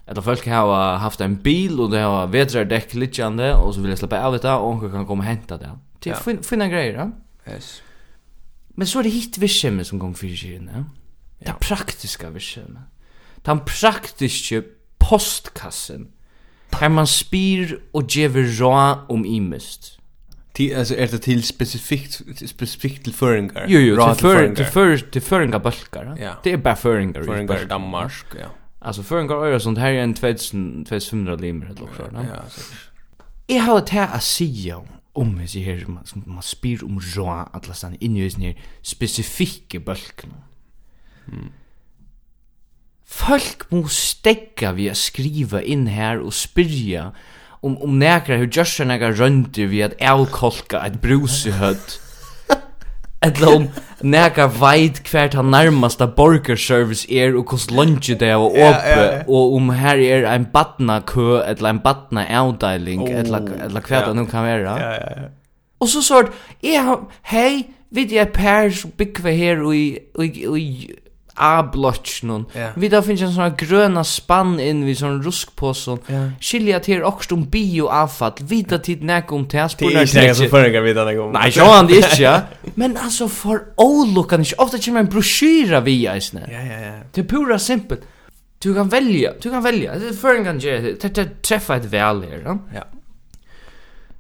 [0.10, 3.90] Eller folk har haft en bil och det har vetrar dekk litjande och så vill
[3.90, 5.70] jag släppa av det och onkel kan komma och hämta det.
[6.00, 6.20] Det är ja.
[6.20, 6.94] fin, fina grejer.
[6.94, 7.12] Ja?
[7.54, 7.82] Yes.
[8.68, 10.62] Men så är det hit visshemmet som gong för sig.
[10.74, 10.84] Ja?
[11.40, 12.82] Det praktiska visshemmet.
[13.36, 14.64] Den praktiske
[14.98, 16.08] postkassen.
[16.72, 18.30] Här man spyr och ger
[18.60, 20.00] rå om imest.
[20.54, 23.66] Ti alltså är det till specifikt specifikt till föringar.
[23.68, 26.18] Jo jo, till för til, för til, föringar bulkar.
[26.20, 26.34] Ja.
[26.44, 27.24] Det är bara föringar.
[27.24, 28.48] Föringar Danmark, ja.
[28.80, 32.28] Alltså för en går öra sånt här är en 2500 limer eller något sådant.
[32.30, 32.90] Ja, säkert.
[33.48, 34.82] Jag har det här att säga
[35.14, 38.42] om det här som man, som man spyr om rå alla stanna in i den
[38.42, 40.34] här specifika bölken.
[41.28, 41.50] Mm.
[43.06, 47.12] Folk må stegga vi att skriva in här och spyrja
[47.62, 52.02] om om nekra hur görs nekra rönter vi att alkolka ett brusehött.
[53.22, 53.66] Eller om
[54.02, 58.78] nega veit hvert han nærmasta borgerservice er og hos lunge det er og åpe ja,
[58.86, 59.02] ja.
[59.02, 59.26] yeah.
[59.28, 64.08] og om her er ein batna kø eller ein batna avdeling oh, eller, eller hvert
[64.08, 65.28] han nu kan være ja, ja, ja.
[65.80, 66.32] og så sort
[66.64, 66.96] jeg
[67.34, 70.92] hei vid jeg per som byggve her og i, og i, og i
[71.40, 72.46] A-blocken.
[72.56, 72.72] Yeah.
[72.76, 76.00] Vi da finns en sån grøna spann in vid sån ruskpåsen.
[76.10, 76.30] Yeah.
[76.42, 78.32] Skilja till också om bioavfall.
[78.42, 79.90] Vi da tid nek om till spår.
[79.90, 81.32] Det är inte det som förrgår vi där gång.
[81.32, 82.42] Nej, jag har det ikke, Ja.
[82.76, 84.56] Men altså, for olyckan ikke.
[84.58, 86.42] Ofta kommer en broschyra via i snö.
[86.52, 86.94] Ja, ja, ja.
[87.12, 88.02] Det är pura simpelt.
[88.64, 89.34] Du kan välja.
[89.42, 89.96] Du kan välja.
[90.00, 91.16] Det er förrän kan göra det.
[91.16, 92.58] Det treffa et vel her, Ja.
[92.74, 92.84] ja.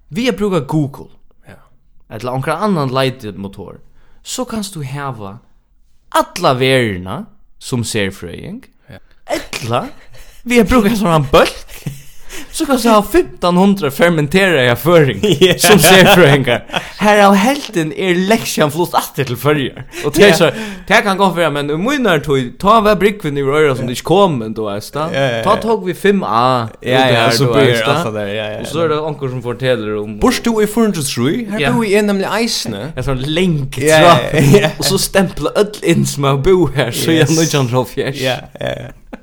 [0.07, 1.11] Vi brukar Google.
[1.47, 2.15] Ja.
[2.15, 3.79] Eller någon annan lightmotor.
[4.23, 5.39] Så kan du hava
[6.09, 7.25] alla vererna
[7.57, 8.63] som ser fröjning.
[8.87, 8.99] Ja.
[9.35, 9.87] Ettla,
[10.43, 11.98] vi har brukat sån här bulk
[12.59, 15.57] så kan jag ha 1500 fermentera jag föring yeah.
[15.57, 16.65] som ser förhängar.
[16.97, 19.85] Här av helten er läxan flott att till förr.
[20.05, 20.51] Och det så
[20.87, 24.53] det kan gå för men munnar tog ta var brickvin i röra som det kom
[24.53, 25.43] då är det.
[25.43, 26.67] Ta tog vi 5A.
[26.81, 28.59] Ja ja så blir alltså där ja ja.
[28.61, 31.47] Och så är det onkel som fortäller om Bors du i furnace tree?
[31.51, 32.91] Här du är nämligen isne.
[32.95, 34.79] Jag så länk trapp.
[34.79, 39.17] Och så stämpla öll in som bo här så jag nu kan Ja ja ja.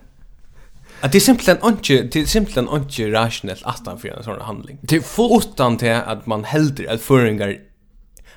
[1.00, 4.40] Att det är simpelthen inte det är simpelthen inte rationellt att han för en sån
[4.40, 4.78] handling.
[4.82, 5.00] Det är
[5.38, 7.56] utan till att man helder att föringar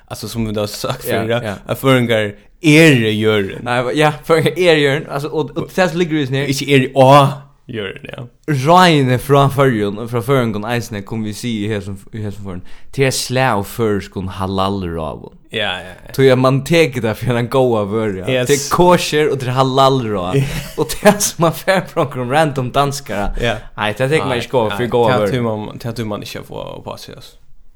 [0.06, 1.56] alltså som vi då sagt förra yeah, yeah.
[1.66, 3.58] att föringar är gör.
[3.62, 5.08] Nej, ja, för er gör.
[5.10, 6.46] Alltså och, och, och det ligger ju ner.
[6.46, 7.28] Inte är å
[7.74, 8.26] gör det, ja.
[8.54, 11.96] Rajne från förrjun, från förrjun kan eisne, kom vi si i hesson
[12.44, 15.32] förrjun, till att slä och förrjun halal av.
[15.50, 16.12] Ja, ja.
[16.12, 18.30] Tog jag man teker det för en goa vörja.
[18.30, 18.46] Yes.
[18.46, 20.34] Det är kosher och det är halal rav.
[20.76, 23.34] och det är som man fär från kom random danskare.
[23.40, 23.56] Ja.
[23.76, 25.30] Nej, det tänker man inte gå för goa vörja.
[25.30, 27.14] Det är man, det du man inte få på sig.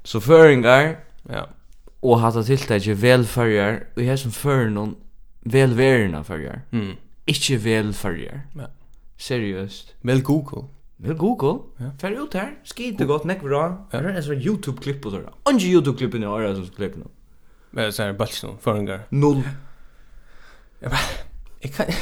[0.03, 0.95] Så förrjungar,
[1.29, 1.47] ja.
[1.99, 4.95] Och hata hatta väl välfärjar, och här hesson förrjun,
[5.43, 6.61] värna förrjar.
[6.71, 6.95] Mm.
[7.25, 8.41] Ikke velfærger.
[8.53, 8.67] Ja
[9.17, 9.93] seriöst.
[10.01, 10.67] Väl Google.
[10.97, 11.63] Väl Google.
[11.77, 11.91] Ja.
[11.99, 12.55] Fär ut här.
[12.63, 13.87] Skit gott näck bra.
[13.91, 14.01] Ja.
[14.01, 15.29] Det är så YouTube klipp på sådär.
[15.43, 17.05] Ange YouTube klippen är klipp nu.
[17.71, 19.05] Men så här bults nu förringar.
[19.09, 19.41] Noll.
[20.79, 20.99] Jag bara
[21.59, 21.85] jag kan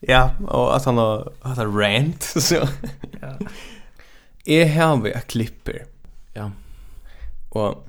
[0.00, 2.68] Ja, och att han har att han rant så.
[3.20, 3.38] Ja.
[4.44, 5.86] Är här vi klipper.
[6.34, 6.50] Ja.
[7.50, 7.88] Och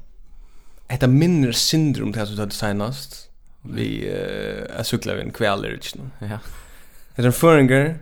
[0.90, 3.30] Hetta minnir syndrom til at du hadde seinast
[3.74, 4.10] vi
[4.78, 6.12] eh cyklar vi en kväll i riksdagen.
[6.20, 6.40] Ja.
[7.16, 7.98] Det är en föringer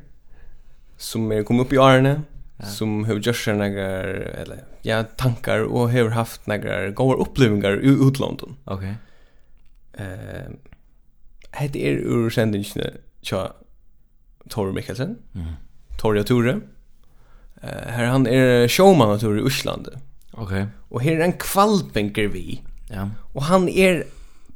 [0.98, 2.22] som är kom upp i Arne
[2.58, 2.66] ja.
[2.66, 4.04] som har gjort sig några
[4.42, 8.50] eller ja tankar och har haft några goda upplevelser i utlandet.
[8.66, 8.94] Okej.
[9.94, 10.06] Okay.
[10.08, 10.50] Eh
[11.52, 12.66] heter er ur sändningen
[13.22, 13.54] tja
[14.50, 15.18] Tor Mikkelsen.
[15.36, 15.54] Mm.
[15.98, 16.60] Torja Tore.
[17.62, 19.88] Eh här han är showman i Island.
[20.32, 20.44] Okej.
[20.44, 20.66] Okay.
[20.90, 22.62] Och här är en kvalpenker vi.
[22.90, 23.10] Ja.
[23.34, 24.04] Och han är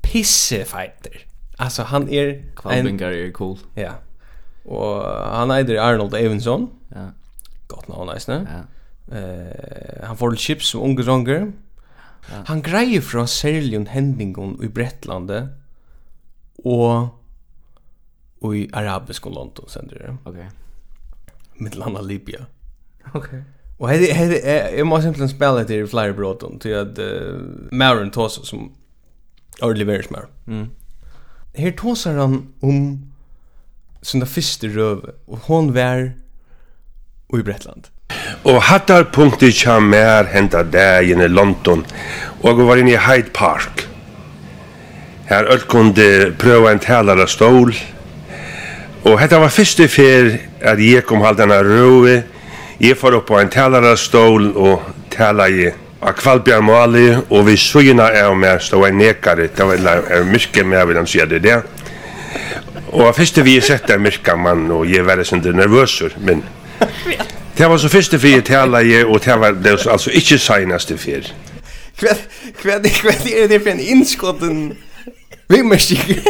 [0.01, 1.25] pissefighter.
[1.57, 3.57] Alltså han är Kvalbingar är cool.
[3.73, 3.91] Ja.
[4.63, 6.69] Och han heter Arnold Evenson.
[6.89, 7.11] Ja.
[7.67, 8.47] Gott namn nice, ne?
[8.49, 8.61] Ja.
[9.17, 11.51] Eh, han får chips som unge sånger.
[12.31, 12.43] Ja.
[12.45, 15.49] Han greier fra Serlion Hendingon i Brettlande
[16.63, 17.15] og
[18.41, 20.17] og i arabisk og London sender det.
[20.25, 20.45] Okej.
[21.59, 22.45] Mittlanda Libya.
[23.13, 23.41] Okej.
[23.79, 24.27] Og hei, hei,
[24.77, 27.39] jeg må simpelthen spela etter i flere bråten til at uh,
[27.71, 28.69] Maren Tosso som
[29.61, 30.27] ordentlig veris mer.
[30.47, 30.69] Mm.
[31.55, 32.81] Her tåsar han om
[34.05, 36.11] sina første røve, og hon vær
[37.33, 37.89] i Bretland.
[38.47, 41.85] Og hattar punktet kja mer henta dagen i London,
[42.41, 43.85] og var inne i Hyde Park.
[45.29, 47.75] Her öll kunde prøva en talare stål,
[49.05, 50.31] og hetta var fyrste fyr
[50.61, 52.23] at jeg kom halda denne røve,
[52.79, 55.69] jeg får upp på en talare stål og tala i
[55.99, 60.63] av Kvalbjørn Mali, og vi søgna er om jeg en nekare, det var en myrke
[60.63, 61.61] med, vil han si det der.
[62.91, 66.43] Og første vi sett en myrka mann, og jeg var sånn nervøsur men
[67.57, 70.97] det var så første vi tala jeg, og det var det var altså ikke seneste
[70.97, 71.27] fyr.
[71.99, 72.15] Hva
[72.77, 74.77] er det for en innskotten
[75.49, 76.21] vi myrke?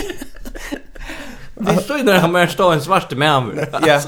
[1.60, 3.68] Det står när han mer står en svart med.
[3.86, 4.02] Ja,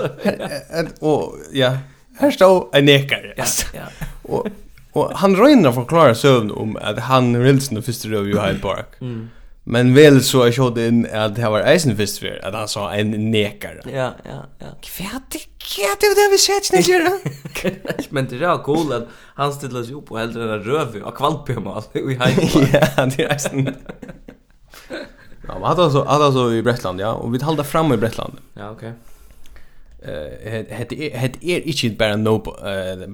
[1.01, 1.77] og ja,
[2.19, 3.33] her står en nekare.
[3.37, 3.89] Ja, ja.
[4.23, 4.47] Og
[4.93, 8.59] Og han røyner å forklare søvn om at han rilsen og första røv i Hyde
[8.63, 8.97] Park.
[8.99, 9.29] Mm.
[9.63, 12.89] Men vel så er såg inn at det var Eisen först för at han sa
[12.93, 13.83] en nekare.
[13.85, 14.71] Ja, ja, ja.
[14.81, 17.11] Hva er det Hva er det det vi sett när jag.
[18.09, 21.83] Men det är cool att han ställer sig upp och häller den röv och kvalpmål
[21.93, 22.69] i Hyde Park.
[22.97, 23.75] Ja, det er Eisen.
[25.47, 28.33] Ja, men hade så hade så i Bretland, ja, Og vi håller fram i Bretland.
[28.53, 28.89] Ja, okej.
[28.89, 29.10] Okay
[30.01, 32.37] eh het er ikkje bara no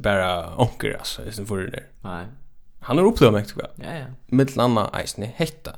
[0.03, 1.83] bara onkel alltså istället for det där.
[2.03, 2.25] Nej.
[2.79, 3.88] Han har opplevd meg, tror jeg.
[3.88, 4.05] Ja ja.
[4.29, 5.71] Med landa isne hetta.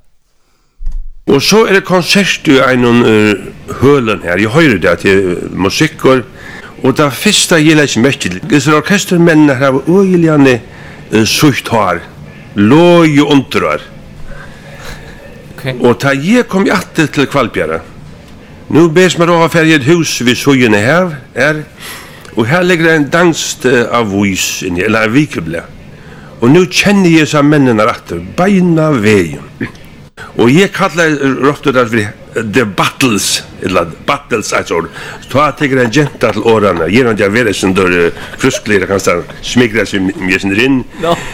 [1.29, 3.33] Og så er det konsert i en uh,
[3.81, 4.37] hølen her.
[4.41, 6.23] Jeg hører det til musikker.
[6.83, 8.49] Og det første jeg första ikke jag til.
[8.49, 10.61] Det är orkestermännen här och öjligande
[11.13, 11.99] uh, sucht har.
[12.55, 13.81] Låg og undrar.
[15.57, 15.75] Okay.
[15.79, 17.81] Og ta jeg kom jag till Kvalbjörn.
[18.71, 21.63] Nu bes man av färg ett hus vid Sojene här är
[22.35, 25.63] och här ligger en danst av vis in eller en vikeble.
[26.39, 29.41] Och nu känner jag så männen rätt beina vägen.
[30.17, 31.09] Och jag kallar
[31.41, 34.85] råttor där för the battles eller battles alltså
[35.31, 39.85] ta tigger en jenta till årarna han jag vet sen då frusklir kan stanna smigra
[39.85, 40.83] sig mer sin in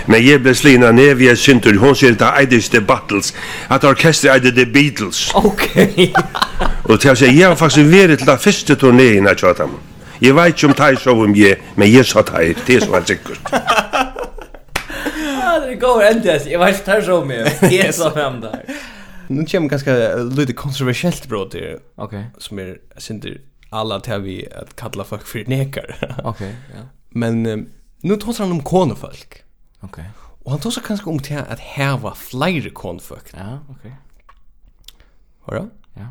[0.05, 3.33] men jag blev slina ner vi synter hon ser det i the battles.
[3.67, 5.31] Att orkester i the beatles.
[5.33, 6.13] Okej
[6.83, 9.69] och till sig jag faktiskt vet till den första turnén jag tjatar
[10.19, 12.91] Jag vet inte om det så om jag, men jag sa det det är så
[12.91, 13.39] var säkert.
[15.41, 16.41] Ja, det går inte.
[16.45, 18.63] Jag vet inte så om det är så hem där.
[19.27, 21.79] Nu kommer ganska lite kontroversiellt brott det.
[21.95, 22.25] Okej.
[22.37, 26.15] Som är synder alla till vi att kalla folk för nekar.
[26.23, 26.81] Okej, ja.
[27.09, 27.69] Men um,
[28.01, 29.43] nu tar han om konefolk.
[29.79, 29.89] Okej.
[29.89, 30.05] Okay.
[30.43, 33.25] Och han tar sig kanske om till att häva flera konefolk.
[33.33, 33.95] Ja, okej.
[35.45, 35.61] Okay.
[35.93, 36.07] Ja.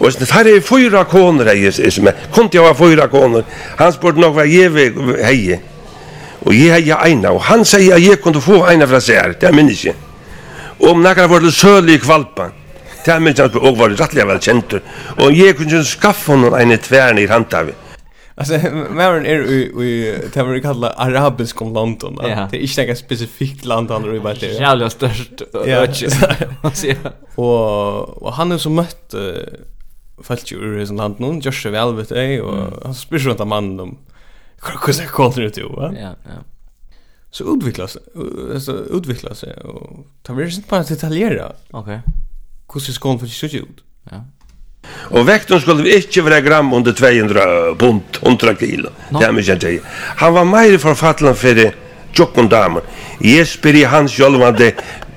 [0.00, 3.44] Og det her er fyra koner hei, som er, kom til å ha fyra koner.
[3.78, 5.58] Han spurte nok hva jeg hei,
[6.46, 9.34] og jeg hei eina, og han sier at jeg kunne få eina fra seg her,
[9.40, 10.09] det er minnes ikke.
[10.80, 12.50] Og om nekkar var til søl i kvalpa.
[13.04, 14.74] Det er mykje og var rettelig vel kjent.
[15.18, 17.74] Og jeg kunne skaffa honom en tverne i handhavet.
[18.40, 18.58] Alltså
[18.90, 22.18] Maren är i i det vi kallar arabisk om London.
[22.22, 22.48] Ja.
[22.50, 24.46] Det är inte något specifikt land han rör det.
[24.46, 25.42] Jävla störst.
[25.66, 25.86] Ja.
[27.34, 29.14] Och och han är så mött
[30.22, 32.10] fallt ju ur sin land någon Joshua Velvet
[32.42, 33.96] och han spyr runt om mannen.
[34.62, 35.92] Hur hur ska det gå ut då?
[36.00, 36.44] Ja, ja
[37.30, 37.96] så utvecklas
[38.54, 41.52] alltså utvecklas sig och tar vi inte bara detaljera.
[41.70, 42.00] Okej.
[42.74, 43.84] Hur ska skon för sig ut?
[44.10, 44.24] Ja.
[45.10, 48.90] Og vekten skulle vi ikke være gram under 200 pund, 100 kilo.
[49.10, 49.80] Det er mye enn.
[50.16, 51.60] Han var mer forfattelen for
[52.18, 52.86] jokken damer.
[53.20, 54.72] Jeg spyr i hans jolvande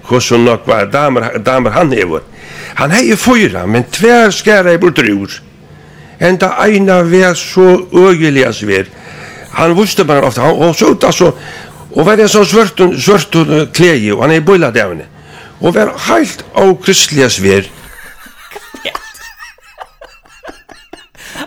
[0.10, 2.22] hvordan nok var damer, damer han hever.
[2.76, 5.40] Han heier fyra, men tver skæra i bort ur.
[6.20, 8.64] Enda eina var så øyelig as.
[9.54, 11.32] Han visste bare ofta, han var så ut, altså,
[11.94, 15.06] Og var en sånn svørtun, svørtun klei og han er i bøyla dævne.
[15.62, 17.70] Og var heilt av kristelig svær.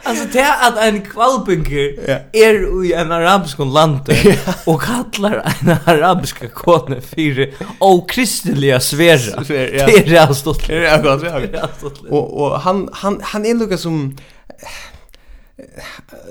[0.07, 1.89] Alltså det att en kvalbunker
[2.33, 4.01] er i en arabisk land
[4.65, 9.43] och kallar en arabisk kone fyrir og kristelige svera.
[9.49, 10.67] Det er avstått.
[10.67, 12.01] Det är er avstått.
[12.11, 14.13] Og, og han, han, han er lukka som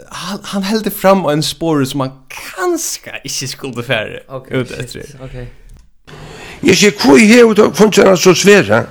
[0.09, 5.05] han, han hällde fram en spår som han kanske ikke skulle färre okay, ut etter.
[5.15, 5.25] Okej.
[5.25, 5.45] Okay.
[6.59, 8.85] Jag ser kvui här ut och kunde han så svære?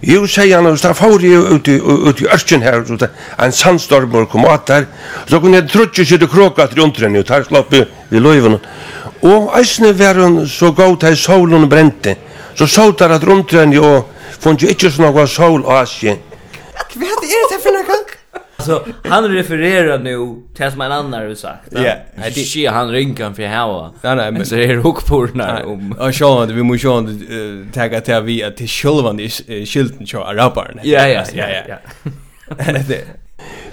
[0.00, 3.52] Jo, sier han, och så får jeg ut, i, ut i ørken her, så en
[3.52, 4.84] sandstormor kom at der,
[5.26, 8.58] Så kunne jeg trutje sitte till kråka till untren, og tar slapp i, i løyven.
[9.22, 12.16] Og eisne var hon så god til solen brente,
[12.54, 14.08] Så så der at untren, och
[14.40, 16.16] fanns ju ikke sånn noe sol og asje.
[16.94, 17.47] Vad är
[18.68, 21.68] alltså han refererar nu till som en annan har sagt.
[21.70, 21.94] Ja,
[22.34, 23.90] det är han rinkan för här.
[24.02, 25.94] Nej nej, men så är det hook på när om.
[25.98, 29.28] Ja, så att vi måste ju inte tagga till vi att till självan i
[29.66, 30.80] skylten så arabaren.
[30.82, 31.76] Ja ja ja ja.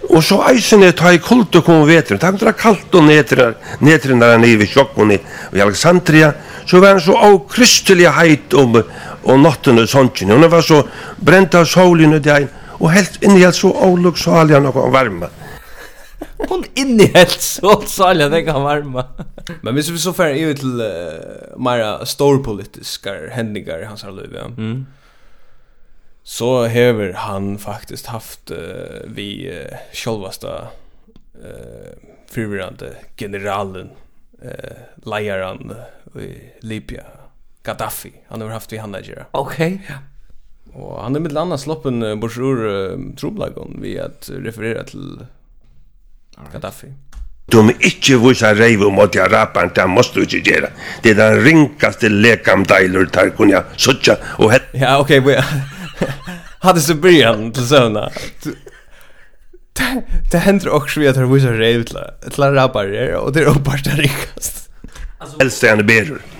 [0.09, 4.21] Og så eisen er ta i kultu kom vetren, ta kundra kalt og netren, netren
[4.21, 5.17] der nere ved Sjokkunni
[5.49, 6.31] og i Alexandria,
[6.65, 8.77] så var han så avkristelig heit om,
[9.23, 10.83] om natten og sånt, og han var så
[11.17, 12.37] brent av solen og det
[12.79, 15.29] og helt innihelt så avlug alja noe varme.
[16.49, 19.05] Hon helt så salja noe varme.
[19.61, 24.47] Men hvis vi så fer ut til uh, mera storpolitiska hendingar i hans liv, ja.
[24.51, 24.85] Mm.
[26.25, 30.67] Så hever han faktisk haft uh, vi uh, självaste
[31.35, 31.93] eh
[32.31, 33.89] förvirrande generalen
[34.41, 34.71] eh
[35.71, 37.03] uh, i Libya
[37.63, 39.25] Gaddafi han har haft vi han.
[39.31, 39.73] Okej.
[39.73, 39.79] Okay.
[39.87, 40.14] Ja.
[40.75, 42.61] Og han er mitt landa sloppen bort ur
[43.15, 45.23] Troblagon vi at referera til
[46.51, 46.91] Gaddafi.
[47.53, 50.69] De ikke vise reive mot Arapan, det måste du ikke gjøre.
[51.03, 54.65] Det er den lekam lekamdeiler der kunne jeg suttje og hett.
[54.73, 55.37] Ja, ok, vi
[56.65, 58.09] hadde så byrjan til søvna.
[60.31, 63.99] Det hender også vi at han vise reive til Arapan, og det er oppbart det
[63.99, 64.65] rinkast.
[65.39, 66.34] Helst er han berur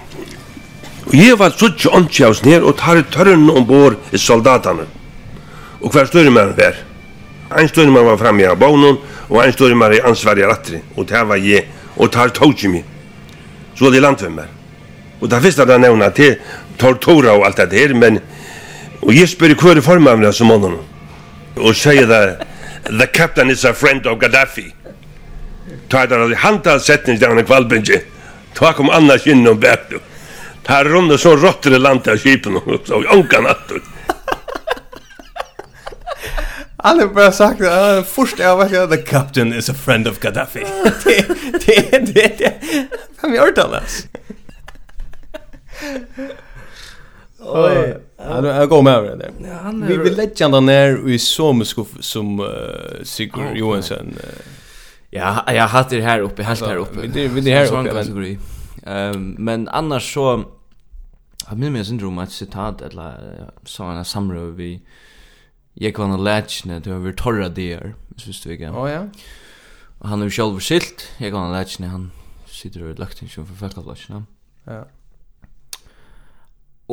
[1.16, 4.88] jeg var suttje åndtje av sned og tar tørren ombord i soldatene.
[5.82, 6.80] Og hver størremann var?
[7.60, 8.98] En størremann var framme av bonen,
[9.30, 12.84] og en størremann i ansvar i rattri, og det var jeg, og tar tog mig.
[13.76, 14.48] Så det landvimmer.
[15.22, 16.36] Og det første jeg nevner til
[16.80, 18.20] tar tåra og alt det her, men
[19.06, 20.80] og jeg spør i hver form av det som månen.
[21.56, 22.24] Og sier det,
[22.90, 24.72] the captain is a friend of Gaddafi.
[25.90, 28.02] Ta det hanta handtalsetning der han er kvalbindje.
[28.56, 29.94] Ta kom annars innom bært.
[30.66, 33.82] Det här runder så råttor i landet av kypen och så ånka nattor.
[36.78, 40.20] Han har bara sagt att först jag vet att the captain is a friend of
[40.20, 40.66] Gaddafi.
[41.04, 41.28] det,
[41.66, 42.54] det, det, det.
[43.22, 44.04] har gjort det annars?
[47.40, 47.98] Oj.
[48.18, 49.32] Han är god med över det.
[49.88, 52.48] Vi vill lägga den ner i sommersko som uh,
[53.04, 53.98] Sigurd Johansson.
[53.98, 54.30] Uh,
[55.10, 57.00] Ja, jag hade det här uppe, helt här uppe.
[57.02, 58.38] Vi Det är här uppe.
[58.86, 60.44] Ehm, Men annars så
[61.46, 64.70] Jeg minner meg syndrom et sitat, eller så en samrøy vi
[65.78, 68.72] gikk vann og letsjene til over torra dier, synes du ikke?
[68.74, 69.02] Å ja.
[70.02, 72.08] Og han er jo selv skilt, gikk vann og letsjene, han
[72.50, 74.24] sitter og lagt inn som for fællplassjene.
[74.66, 74.86] Ja.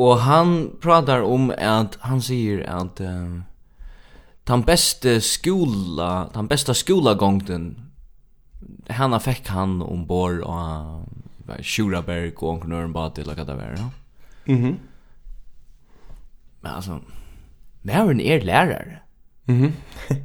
[0.03, 3.41] Og han pratar om at, han sier at uh,
[4.49, 7.67] den beste skola, den beste skolagångten,
[8.93, 13.89] henne fikk han ombord og Sjuraberg og Onkel Nørnbad, eller hva det var, ja.
[14.45, 14.57] Mhm.
[14.65, 14.77] Mm
[16.61, 16.99] Men alltså,
[17.81, 18.99] Maren är lärare.
[19.45, 19.57] Mhm.
[19.57, 19.73] Mm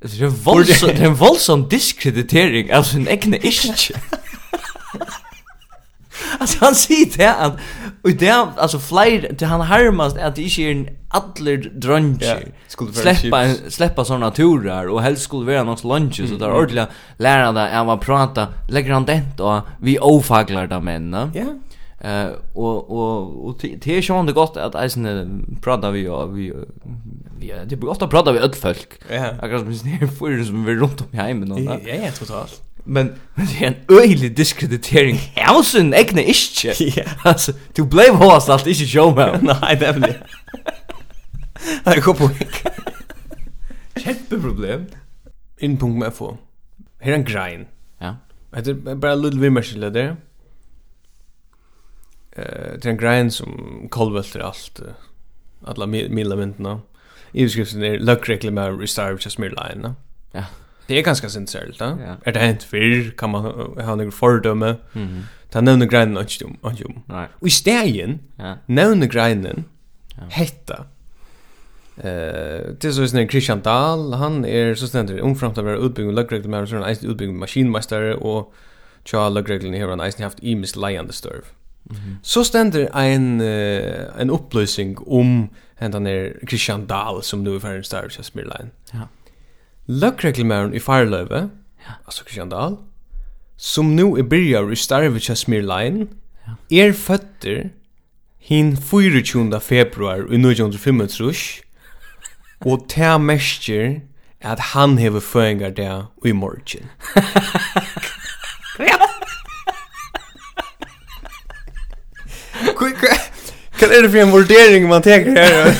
[0.00, 3.92] det är våldsam, det är en våldsam diskreditering av sin egna isch.
[6.38, 7.56] alltså han säger det att
[8.02, 12.52] och det alltså flyr till han harmast att det inte är en allir dröncher.
[12.78, 17.52] Ja, släppa släppa såna turer och helst skulle vara något lunch så där ordla lära
[17.52, 21.30] dig att prata lägger han dent och vi ofaglar där männa.
[21.34, 21.44] Ja.
[22.00, 26.52] Eh och och och det är ju ändå gott att isen prata vi och vi
[27.38, 28.88] vi det blir ofta prata vi öll folk.
[29.08, 29.14] Ja.
[29.14, 32.62] Jag kan minst det för som vi runt om hemmen och Ja, ja, totalt.
[32.84, 35.18] Men men det är en öjlig diskreditering.
[35.36, 36.72] Hausen ägna inte.
[36.96, 37.02] Ja.
[37.24, 39.38] Alltså, du blev håst allt inte show med.
[39.42, 40.16] Nej, det är det.
[41.84, 42.30] Jag går på.
[43.96, 44.86] Jätteproblem.
[45.58, 46.36] Inpunkt med få.
[47.00, 47.66] Här är en grein.
[47.98, 48.16] Ja.
[48.50, 50.16] Det är bara lite vimmersel där
[52.36, 54.88] eh uh, en grind som kolvölter allt uh,
[55.64, 56.80] alla medlemmarna.
[57.32, 59.94] I beskrivningen är luckreklamar restart just mer line.
[60.32, 60.44] Ja.
[60.86, 61.98] Det är ganska sensalt, va?
[62.06, 62.16] Ja.
[62.24, 63.44] Är det hänt för kan man
[63.76, 64.76] ha några fördöme?
[64.92, 65.22] Mhm.
[65.50, 67.02] Ta nämna grinden och stum och stum.
[67.06, 67.28] Nej.
[67.40, 68.18] Vi stägen.
[68.36, 68.56] Ja.
[68.66, 69.64] Nämna grinden.
[70.16, 70.22] Ja.
[70.28, 70.84] Hetta.
[71.96, 76.48] Eh, det är så snäll Christian Dahl, han är så ständigt omframt av våra utbyggda
[76.48, 78.54] med och sån utbyggda maskinmästare och
[79.04, 81.44] Charles Lugreglin har han eisen haft imis leiande størv.
[82.22, 87.76] Så stender en uh, en upplösning om hendan är Christian Dahl som nu är för
[87.76, 88.42] en star i
[88.92, 89.08] Ja.
[89.86, 91.48] Lökreklamaren i Farlöve,
[91.86, 91.92] ja.
[92.04, 92.76] alltså Christian Dahl,
[93.56, 96.08] som nu är byrjar i Starvicha Smirline,
[96.46, 96.56] ja.
[96.68, 97.70] er fötter
[98.38, 99.60] hin 24.
[99.60, 101.62] februar i 1935,
[102.60, 104.00] og ta mestjer
[104.40, 106.90] at han hever føringar der i morgen.
[113.78, 115.76] Kan er det för en vurdering man tänker här?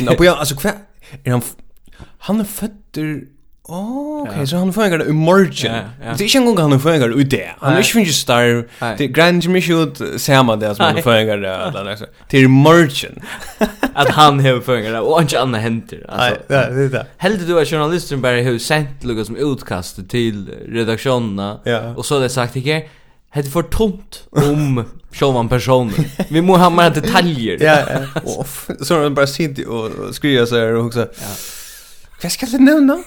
[0.04, 0.72] Nå, på jag alltså kvar.
[1.24, 1.42] Är han
[2.18, 3.20] han är fötter
[3.70, 4.46] Oh, okay, ja.
[4.46, 5.74] så han fångar det i morgen.
[5.74, 6.14] Ja, ja.
[6.18, 7.50] Det är inte en gång han fångar det ute.
[7.58, 8.68] Han är inte finnes star.
[8.96, 12.08] Det är grand som inte ut samma det som han fångar det.
[12.30, 13.22] Det är i morgen.
[13.94, 16.06] Att han har fångar det och inte annat händer.
[16.18, 17.06] Nej, det är det.
[17.16, 21.60] Heldig du att journalisten bara har sänt något som utkastet till redaktionerna.
[21.64, 21.94] Ja.
[21.96, 22.60] Och så har det sagt, det
[23.34, 25.94] Det är för tomt om själva personen.
[26.28, 27.58] Vi må ha mer detaljer.
[27.60, 28.44] ja, ja.
[28.80, 31.00] Så de bara sitter och skriver så här och också.
[31.00, 31.26] Ja.
[32.22, 33.02] Vad ska jag nämna?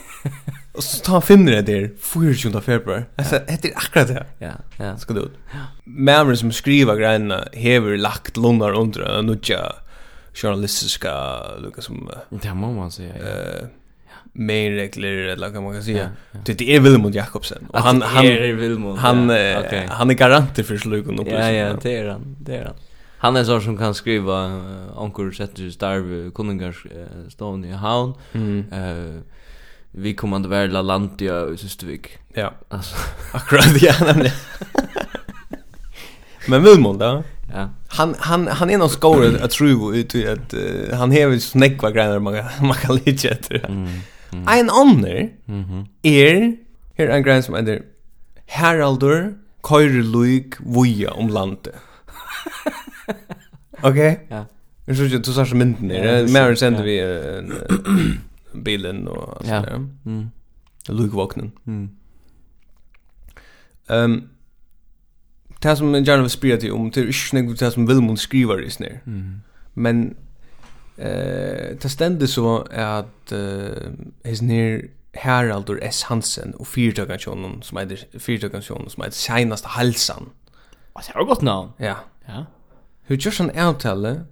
[0.72, 1.92] Och så tar han finner det där
[2.34, 3.04] 24 februari.
[3.16, 4.26] Alltså, det är akkurat det.
[4.40, 4.98] Ja, ja.
[4.98, 5.34] Ska det ut.
[5.84, 9.74] Mämmer som skriver grejerna hever lagt lunnar under en nutja
[10.34, 11.14] journalistiska,
[11.58, 12.10] lukka som...
[12.30, 13.26] Det må man säga, ja.
[13.26, 13.68] Uh,
[14.34, 16.10] mainregler eller vad man kan säga.
[16.46, 18.98] Det är Vilmund Jakobsen och han han är Vilmund.
[18.98, 19.30] Han
[19.90, 22.36] han är garant för slugen och Ja ja, det är han.
[22.40, 22.76] Det är han.
[23.18, 24.62] Han är sån som kan skriva
[24.98, 26.86] ankor sätter starv kungars
[27.30, 28.14] stående i havn.
[28.72, 29.24] Eh
[29.96, 32.18] vi kommer att vara Landia i Systervik.
[32.34, 32.54] Ja.
[32.70, 32.96] Alltså
[33.34, 34.36] akkurat ja nämligen.
[36.48, 37.24] Men Vilmund då?
[37.54, 37.70] Ja.
[37.88, 41.92] Han han han är någon skåre att tro ut att uh, han har ju snäckva
[41.92, 43.66] grejer man man kan lite efter.
[43.70, 43.90] Mm.
[44.34, 45.30] Ein anner
[46.04, 46.56] er,
[46.98, 47.78] her er en grein som ender,
[48.50, 51.72] Haraldur køyre luik vuja om landet.
[53.84, 53.96] ok?
[53.96, 54.44] Ja.
[54.88, 56.04] Jeg synes ikke, du sa så mynden her.
[56.22, 57.00] Mer Maren sendte vi
[58.64, 59.78] bilen og alt sånt der.
[60.04, 60.30] Mm.
[60.90, 61.52] Luikvåknen.
[61.66, 61.90] Mm.
[63.90, 64.24] Um,
[65.64, 68.18] det som jeg gjerne vil spira til om, det er ikke noe det som Vilmund
[68.18, 69.00] skriver i snir.
[69.06, 69.24] Mm.
[69.76, 70.16] Men
[70.98, 73.92] Eh, ta stendur så at eh
[74.26, 74.82] his near
[75.16, 80.30] Haraldur S Hansen og fyrtøkan sjónum sum er fyrtøkan sjónum sum er seinasta halsan.
[80.94, 81.70] Og så gott navn.
[81.80, 81.96] Ja.
[82.28, 82.44] Ja.
[83.08, 84.26] Hur gjørs han avtale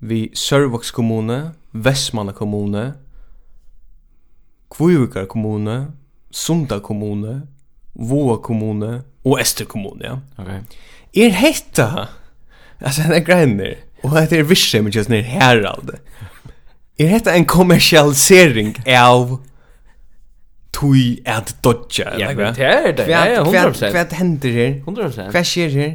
[0.00, 2.94] vi Sørvoks kommune, Vestmanna kommune,
[4.70, 5.92] Kvøvikar kommune,
[6.30, 7.46] Sunda kommune,
[7.94, 10.16] Voa kommune og Ester kommune, ja.
[10.38, 10.60] Okay.
[11.16, 12.06] Er hetta?
[12.80, 13.74] Altså, den er grein der.
[14.04, 15.96] Og det er visse men just ner Herald.
[16.98, 19.38] Er detta en kommersialisering av
[20.72, 22.12] tui at dodja?
[22.18, 23.08] Ja, det är det.
[23.08, 23.90] Ja, 100%.
[23.90, 24.74] Hva hender her?
[24.86, 25.30] 100%.
[25.34, 25.94] Hva skjer her?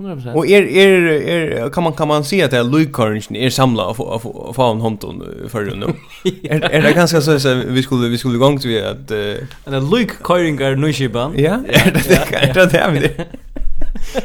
[0.00, 0.32] 100%.
[0.34, 3.02] Og er, er, er, kan man kan man si at det er Luke
[3.36, 5.22] er samla och få få en honton
[5.54, 5.86] Er, nu.
[6.44, 9.10] Är det ganska så så vi skulle vi skulle gång at...
[9.64, 11.38] att en Luke Courage är nu skiban.
[11.38, 11.90] Ja, det Er
[12.54, 12.72] det.
[12.72, 13.26] Det er det.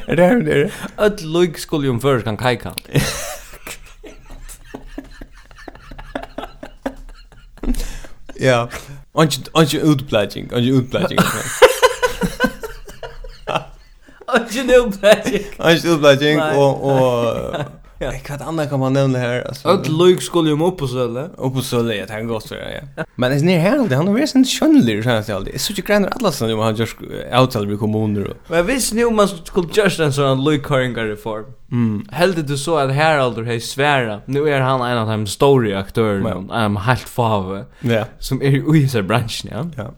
[0.07, 0.69] Er det her det er?
[0.97, 2.71] Öll loik skulle jo om først kan kajka.
[8.39, 8.65] Ja.
[9.13, 11.19] Ongi utbladging, ongi utbladging.
[14.28, 15.45] Ongi utbladging.
[15.59, 16.84] Ongi utbladging og...
[16.84, 17.65] og
[18.00, 18.12] Ja.
[18.30, 19.68] Vad annat kan man nämna här alltså.
[19.68, 21.30] Att Luke skulle ju upp på Sölle.
[21.38, 22.56] Upp på Sölle, jag tänker gott för
[22.96, 23.04] ja.
[23.16, 25.62] Men det är ner här, det han är sen skönlig så här alltid.
[25.62, 26.98] Så tycker jag alla som har just
[27.39, 28.34] outside vi kommuner.
[28.48, 31.46] Men visst nu man skulle just en sån Luke Haringa reform.
[31.72, 32.08] Mm.
[32.12, 34.22] Helt det så att Harold har svära.
[34.26, 37.66] Nu är han en av de stora aktörerna, en helt fave.
[37.80, 38.06] Ja.
[38.20, 39.84] Som är i så branschen, ja.
[39.84, 39.93] Ja.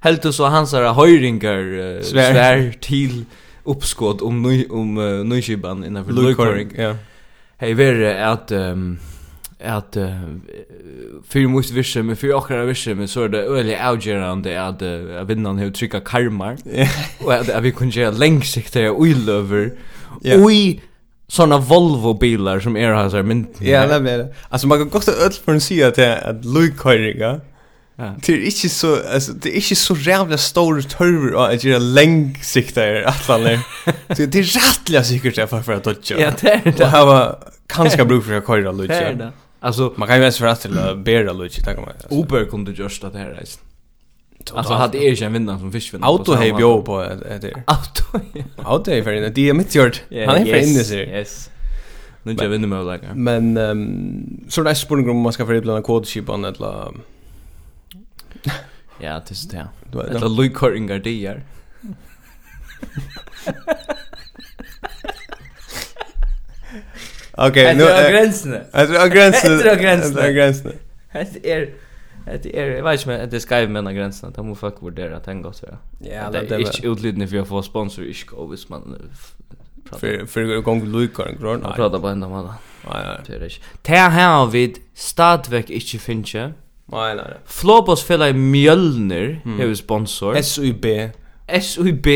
[0.00, 3.24] Helt det så hans höringar svär till
[3.66, 6.12] uppskott om ny om uh, nyskiban innan för
[6.82, 6.96] Ja.
[7.58, 8.98] Hej värre att um,
[9.64, 10.10] att uh,
[11.28, 15.22] för måste vissa men för åkra vissa men så är det öle avgörande at uh,
[15.24, 16.56] vinnaren hur trycka karmar.
[17.24, 19.72] och vi att vi kunde göra längsiktiga oilöver.
[20.22, 20.46] Yeah.
[20.46, 20.80] ui
[21.28, 24.34] såna Volvo bilar som är här men ja, det är det.
[24.48, 27.40] Alltså man kan också öll för en säga att att Lukoringa
[27.98, 28.14] Ja.
[28.26, 33.08] Det är inte så alltså det är inte så jävla stor turver att göra längsiktiga
[33.08, 33.60] atlaner.
[33.86, 36.10] Så det är rättliga säkert jag för att dodge.
[36.10, 36.78] Ja, det är det.
[36.78, 38.94] Det har kanske bruk för att köra lite.
[38.94, 39.32] Det är det.
[39.60, 42.20] Alltså man kan ju ens för att till bära lite tack man.
[42.20, 43.44] Uber kom det just att det här är.
[44.54, 46.08] Alltså hade er ju en vinnare som fiskvinnare.
[46.08, 47.06] Auto har ju på
[47.40, 47.64] det.
[47.66, 48.20] Auto.
[48.56, 49.30] Auto är för det.
[49.30, 50.02] Det är mitt gjort.
[50.10, 50.98] Han är för inne sig.
[50.98, 51.50] Yes.
[52.22, 53.14] Nu jag vinner mig lägga.
[53.14, 56.92] Men ehm så det är spårning om man ska förbli en kodskipan eller
[59.00, 59.68] Ja, det är det.
[59.90, 60.10] Du vet.
[60.10, 61.42] Eller lukkoringar där.
[67.32, 68.60] Okej, nu är gränsen.
[68.72, 69.58] Alltså är gränsen.
[69.58, 70.14] Det är gränsen.
[70.14, 70.72] Det är gränsen.
[71.12, 71.74] Det är
[72.42, 74.96] Det är jag vet inte men det ska ju mena gränsen att måste fuck vart
[74.96, 75.66] där att han går så.
[76.00, 79.10] Ja, det är inte utlidande för att få sponsor i Skovis man
[79.92, 81.60] för för gång vi lukar en grön.
[81.64, 82.44] Jag pratar på ända med.
[82.44, 83.18] Nej, nej.
[83.26, 83.50] Det är det.
[83.82, 86.52] Tär här vi stadväck inte finche.
[86.86, 87.36] Nej, nej.
[87.46, 89.60] Flobos fella Mjölnir mm.
[89.60, 90.42] har sponsor.
[90.42, 90.86] SUB.
[91.60, 92.06] SUB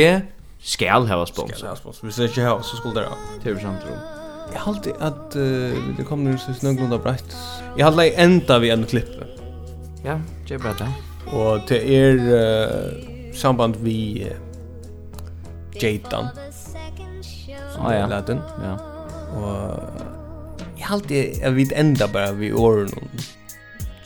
[0.61, 1.57] skal ha sponsor.
[1.57, 2.07] Skal ha sponsor.
[2.07, 3.16] Hvis det ikke har, så skulle det ha.
[3.45, 3.91] Det er sant, tror
[4.53, 7.37] Jeg alltid at uh, det kommer så snøglunda brett.
[7.79, 9.27] Jeg har jeg enda vi en klippe.
[10.05, 10.18] Ja,
[10.49, 10.89] det er bra det.
[11.27, 16.31] Og det er uh, samband vi uh, Jaitan.
[17.73, 18.07] Som ah, ja.
[18.07, 18.39] Latin.
[18.62, 18.75] Ja.
[19.39, 19.83] Og
[20.79, 23.11] jeg alltid jeg vet enda bare vi åren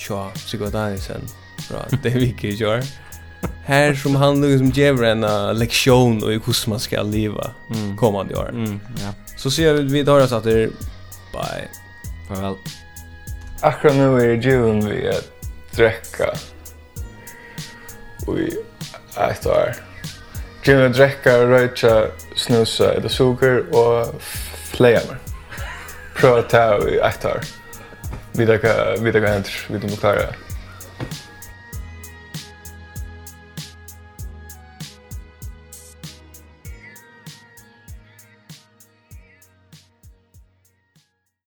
[0.04, 1.24] tja Sigurd Danielsen
[1.68, 2.84] fra det vi ikke gjør.
[3.64, 7.96] Her som han liksom ger en uh, lektion och hur man ska leva mm.
[7.96, 8.48] kommande år.
[8.48, 9.14] Mm, ja.
[9.36, 10.70] Så ser vi vi tar oss att det
[11.32, 11.68] bye.
[12.28, 12.54] Farvel.
[13.60, 15.20] Akkurat nu är June vi är
[15.76, 16.34] dräcka.
[18.26, 18.56] Vi
[19.16, 19.76] är där.
[20.64, 24.22] June dräcka röja snusa eller socker och
[24.72, 25.18] flammer.
[26.50, 27.40] ta i aktar.
[28.36, 30.36] Vi där kan vi där kan inte vi då klarar.